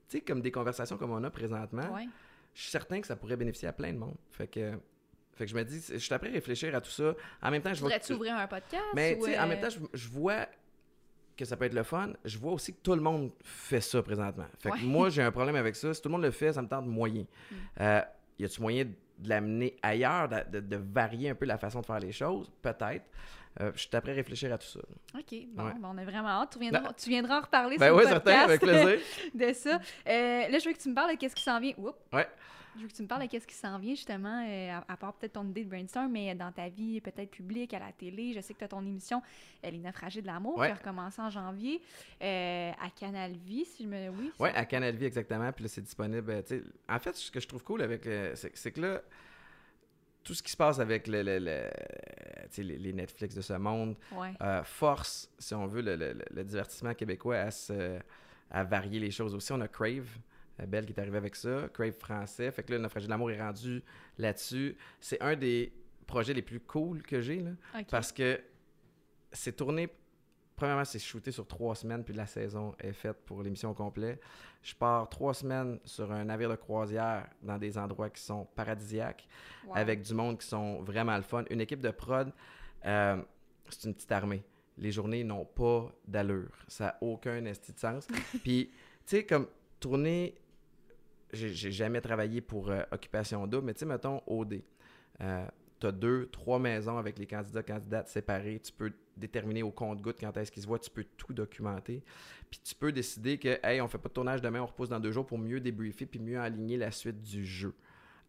[0.09, 2.09] sais, comme des conversations comme on a présentement, Ouais.
[2.55, 4.17] je suis certain que ça pourrait bénéficier à plein de monde.
[4.31, 4.73] Fait que,
[5.35, 7.15] fait que je me dis, je suis après à réfléchir à tout ça.
[7.43, 7.81] En même temps, je.
[7.81, 8.85] Voudrais-tu ouvrir un podcast?
[8.95, 10.47] Mais tu sais, en euh, même temps, je, je vois
[11.37, 12.13] que ça peut être le fun.
[12.25, 14.47] Je vois aussi que tout le monde fait ça présentement.
[14.61, 14.83] Fait que Ouais.
[14.83, 15.93] moi, j'ai un problème avec ça.
[15.93, 17.23] Si tout le monde le fait, ça me tente moyen.
[17.51, 17.55] Mm.
[17.81, 18.01] Euh,
[18.39, 18.87] y a-tu moyen
[19.19, 22.51] de l'amener ailleurs, de, de- de varier un peu la façon de faire les choses?
[22.63, 23.05] Peut-être.
[23.61, 24.81] Euh, je suis après à réfléchir à tout ça.
[25.17, 25.73] OK, bon, Ouais.
[25.81, 26.51] ben, on a vraiment hâte.
[26.55, 28.99] Tu viendras, tu viendras en reparler Ben sur oui, le certain, podcast avec plaisir.
[29.35, 29.81] de ça.
[30.09, 31.73] Euh, là, je veux que tu me parles de qu'est-ce qui s'en vient.
[31.79, 31.95] Oups.
[32.13, 32.27] Ouais.
[32.77, 34.97] Je veux que tu me parles de qu'est-ce qui s'en vient, justement, euh, à, à
[34.97, 38.33] part peut-être ton idée de brainstorm, mais dans ta vie peut-être publique, à la télé.
[38.33, 39.23] Je sais que tu as ton émission
[39.65, 40.67] euh, Les Naufragés de l'amour Ouais.
[40.67, 41.81] qui a recommencé en janvier
[42.23, 44.09] euh, à Canal Vie, si je me...
[44.11, 45.53] Oui, Oui, à Canal Vie, exactement.
[45.53, 46.43] Puis là, c'est disponible.
[46.89, 48.03] en fait, ce que je trouve cool avec.
[48.35, 49.01] c'est que là,
[50.25, 51.71] tout ce qui se passe avec le, le- le-
[52.45, 54.33] tu sais, les, les Netflix de ce monde Ouais.
[54.41, 57.99] euh, force, si on veut, le, divertissement québécois à, se,
[58.51, 59.53] à varier les choses aussi.
[59.53, 60.09] On a Crave.
[60.67, 62.51] Belle qui est arrivée avec ça, Crave français.
[62.53, 63.83] Fait que là, Naufragé de l'amour est rendu
[64.19, 64.77] là-dessus.
[65.01, 65.73] C'est un des
[66.07, 67.51] projets les plus cool que j'ai, là.
[67.91, 68.41] Parce que
[69.33, 69.89] c'est tourné.
[70.57, 74.21] Premièrement, c'est shooté sur trois semaines, puis la saison est faite pour l'émission au complet.
[74.63, 79.27] Je pars trois semaines sur un navire de croisière dans des endroits qui sont paradisiaques,
[79.67, 79.73] Wow.
[79.77, 81.43] avec du monde qui sont vraiment le fun.
[81.51, 82.31] Une équipe de prod,
[82.87, 83.21] euh,
[83.69, 84.45] c'est une petite armée.
[84.79, 86.51] Les journées n'ont pas d'allure.
[86.69, 88.07] Ça n'a aucun esti de sens.
[88.45, 89.49] puis, tu sais, comme
[89.81, 90.37] tourner.
[91.35, 94.63] J'ai jamais travaillé pour euh, Occupation Double, mais tu sais, mettons, OD.
[95.21, 95.47] Euh,
[95.81, 98.61] tu as deux, trois maisons avec les candidats, candidates séparés.
[98.61, 100.79] Tu peux déterminer au compte-goutte quand est-ce qu'ils se voient.
[100.79, 102.03] Tu peux tout documenter.
[102.51, 105.01] Puis tu peux décider que, hey, on fait pas de tournage demain, on repose dans
[105.01, 107.75] deux jours pour mieux débriefer puis mieux aligner la suite du jeu.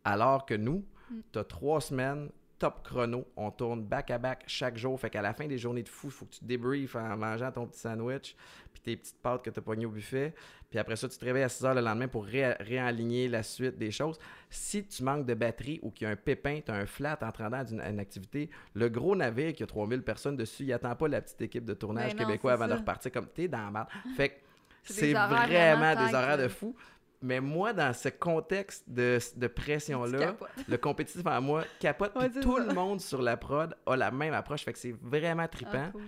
[0.04, 1.20] Alors que nous, Mm.
[1.34, 3.26] tu as trois semaines, top chrono.
[3.36, 5.00] On tourne back-à-back chaque jour.
[5.00, 7.18] Fait qu'à la fin des journées de fou, il faut que tu te débriefes en
[7.18, 8.36] mangeant ton petit sandwich
[8.74, 10.34] puis tes petites pâtes que tu as pognées au buffet.
[10.70, 13.44] Puis après ça, tu te réveilles à 6 heures le lendemain pour ré- réaligner la
[13.44, 14.18] suite des choses.
[14.50, 17.18] Si tu manques de batterie ou qu'il y a un pépin, tu as un flat
[17.22, 20.96] en train d'une une activité, le gros navire qui a 3000 personnes dessus, il attend
[20.96, 23.72] pas la petite équipe de tournage non, québécois avant de repartir comme t'es dans la
[23.72, 23.88] merde.
[24.18, 24.36] Fait que
[24.84, 26.76] C'est vraiment, vraiment des horaires de fou.
[27.22, 30.36] Mais moi, dans ce contexte de, de pression-là,
[30.68, 32.64] le compétitif en moi capote, Ouais, puis c'est tout ça.
[32.66, 34.64] le monde sur la prod a la même approche.
[34.64, 35.92] Fait que c'est vraiment Ah, trippant.
[35.92, 36.02] cool.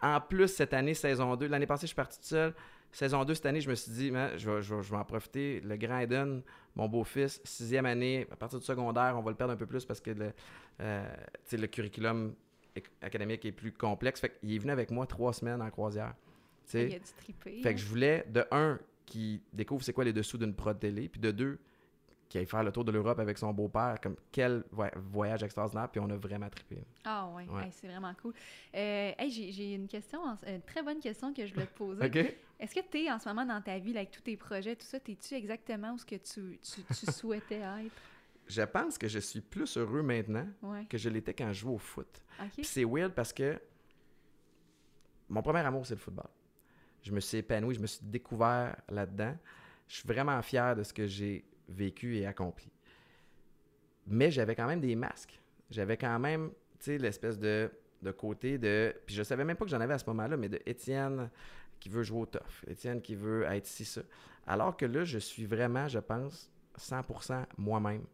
[0.00, 2.54] En plus, cette année, saison 2, l'année passée, je suis parti tout seul.
[2.90, 5.04] Saison 2, cette année, je me suis dit, je, vais, je, vais, je vais en
[5.04, 5.60] profiter.
[5.60, 6.42] Le grand Eden,
[6.74, 9.84] mon beau-fils, sixième année, à partir du secondaire, on va le perdre un peu plus
[9.84, 10.32] parce que le,
[10.80, 11.04] euh,
[11.52, 12.34] le curriculum
[12.76, 14.20] ac- académique est plus complexe.
[14.20, 16.14] Fait qu'il est venu avec moi trois semaines en croisière.
[16.74, 17.60] Il a dû triper.
[17.62, 21.08] Fait que je voulais, de un, qui découvre c'est quoi les dessous d'une prod télé,
[21.08, 21.58] puis de deux,
[22.28, 25.90] qui aille faire le tour de l'Europe avec son beau-père, comme quel voy- voyage extraordinaire,
[25.90, 26.82] puis on a vraiment trippé.
[27.04, 27.64] Ah ouais, Ouais.
[27.66, 28.32] Hey, c'est vraiment cool.
[28.74, 32.00] Euh, hey, j'ai, une question, une très bonne question que je voulais te poser.
[32.58, 34.76] Est-ce que tu es en ce moment dans ta vie, là, avec tous tes projets,
[34.76, 37.92] tout ça, es-tu exactement où ce que tu, tu, tu souhaitais être?
[38.46, 40.86] Je pense que je suis plus heureux maintenant Ouais.
[40.86, 42.22] que je l'étais quand je jouais au foot.
[42.54, 43.60] Puis c'est weird parce que
[45.28, 46.28] mon premier amour, c'est le football.
[47.02, 49.36] Je me suis épanoui, je me suis découvert là-dedans.
[49.88, 52.70] Je suis vraiment fier de ce que j'ai vécu et accompli.
[54.06, 55.40] Mais j'avais quand même des masques.
[55.70, 57.70] J'avais quand même, tu sais, l'espèce de,
[58.02, 58.94] de côté de...
[59.06, 61.30] Puis je savais même pas que j'en avais à ce moment-là, mais de Étienne
[61.80, 64.02] qui veut jouer au tough, Étienne qui veut être ci, ça.
[64.46, 68.04] Alors que là, je suis vraiment, je pense, 100% moi-même.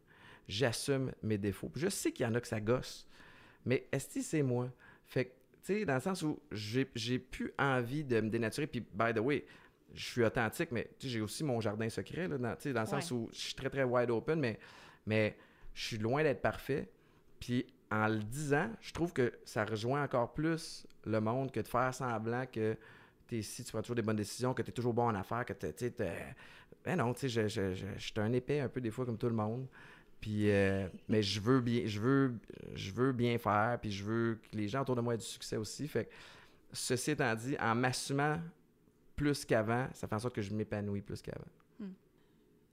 [0.46, 1.70] J'assume mes défauts.
[1.74, 3.06] Je sais qu'il y en a que ça gosse,
[3.66, 4.70] mais est-ce que c'est moi?
[5.06, 5.32] Fait que,
[5.62, 8.66] tu sais, dans le sens où j'ai plus envie de me dénaturer.
[8.66, 9.44] Puis, by the way,
[9.94, 13.28] je suis authentique, mais j'ai aussi mon jardin secret, là, dans, dans le sens où
[13.32, 14.58] je suis très, très wide open, mais,
[15.06, 15.36] mais
[15.74, 16.88] je suis loin d'être parfait.
[17.40, 21.68] Puis, en le disant, je trouve que ça rejoint encore plus le monde que de
[21.68, 22.76] faire semblant que
[23.26, 25.14] tu es ici, tu prends toujours des bonnes décisions, que tu es toujours bon en
[25.14, 25.94] affaires, que tu sais,
[26.84, 29.04] ben non, tu sais, je, je, je, je suis un épais un peu des fois
[29.04, 29.66] comme tout le monde.
[30.20, 32.34] Puis, euh, mais je veux bien, je veux,
[32.74, 35.24] je veux bien faire, puis je veux que les gens autour de moi aient du
[35.24, 35.86] succès aussi.
[35.86, 36.10] Fait que,
[36.72, 38.40] ceci étant dit, en m'assumant
[39.14, 41.44] plus qu'avant, ça fait en sorte que je m'épanouis plus qu'avant.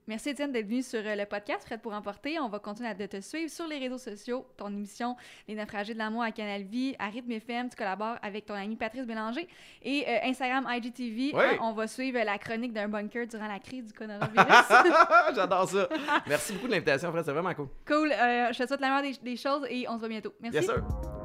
[0.08, 2.38] Merci Étienne d'être venu sur euh, le podcast Prête pour emporter.
[2.38, 4.46] On va continuer à de te suivre sur les réseaux sociaux.
[4.56, 5.16] Ton émission
[5.48, 8.76] Les naufragés de l'amour à Canal Vie, à Rythme FM, tu collabores avec ton ami
[8.76, 9.48] Patrice Bélanger
[9.82, 11.32] et euh, Instagram IGTV.
[11.34, 11.42] Oui.
[11.44, 14.36] hein, on va suivre la chronique d'un bunker durant la crise du coronavirus.
[15.34, 15.88] J'adore ça.
[16.28, 17.24] Merci beaucoup de l'invitation, Fred.
[17.24, 17.68] C'est vraiment cool.
[17.84, 18.12] cool.
[18.12, 20.32] euh, je te souhaite la meilleure des, des choses et on se voit bientôt.
[20.40, 20.58] Merci.
[20.58, 21.15] Yes, sir.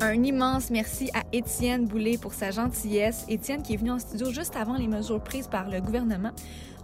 [0.00, 3.24] Un immense merci à Étienne Boulay pour sa gentillesse.
[3.28, 6.30] Étienne qui est venu en studio juste avant les mesures prises par le gouvernement.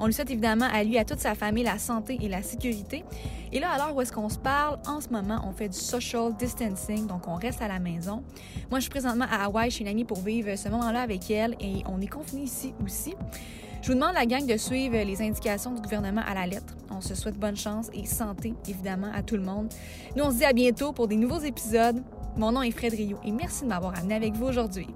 [0.01, 3.05] On lui souhaite évidemment à lui à toute sa famille la santé et la sécurité.
[3.53, 6.35] Et là, l'heure où est-ce qu'on se parle, en ce moment, on fait du social
[6.37, 8.25] distancing, donc on reste à la maison.
[8.69, 11.55] Moi, je suis présentement à Hawaï chez une amie pour vivre ce moment-là avec elle
[11.61, 13.15] et on est confinés ici aussi.
[13.81, 16.75] Je vous demande, la gang, de suivre les indications du gouvernement à la lettre.
[16.91, 19.69] On se souhaite bonne chance et santé, évidemment, à tout le monde.
[20.17, 22.03] Nous, on se dit à bientôt pour des nouveaux épisodes.
[22.37, 24.89] Mon nom est Fred Rio et merci de m'avoir amené avec vous aujourd'hui.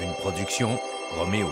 [0.00, 0.78] Une production
[1.18, 1.48] Roméo.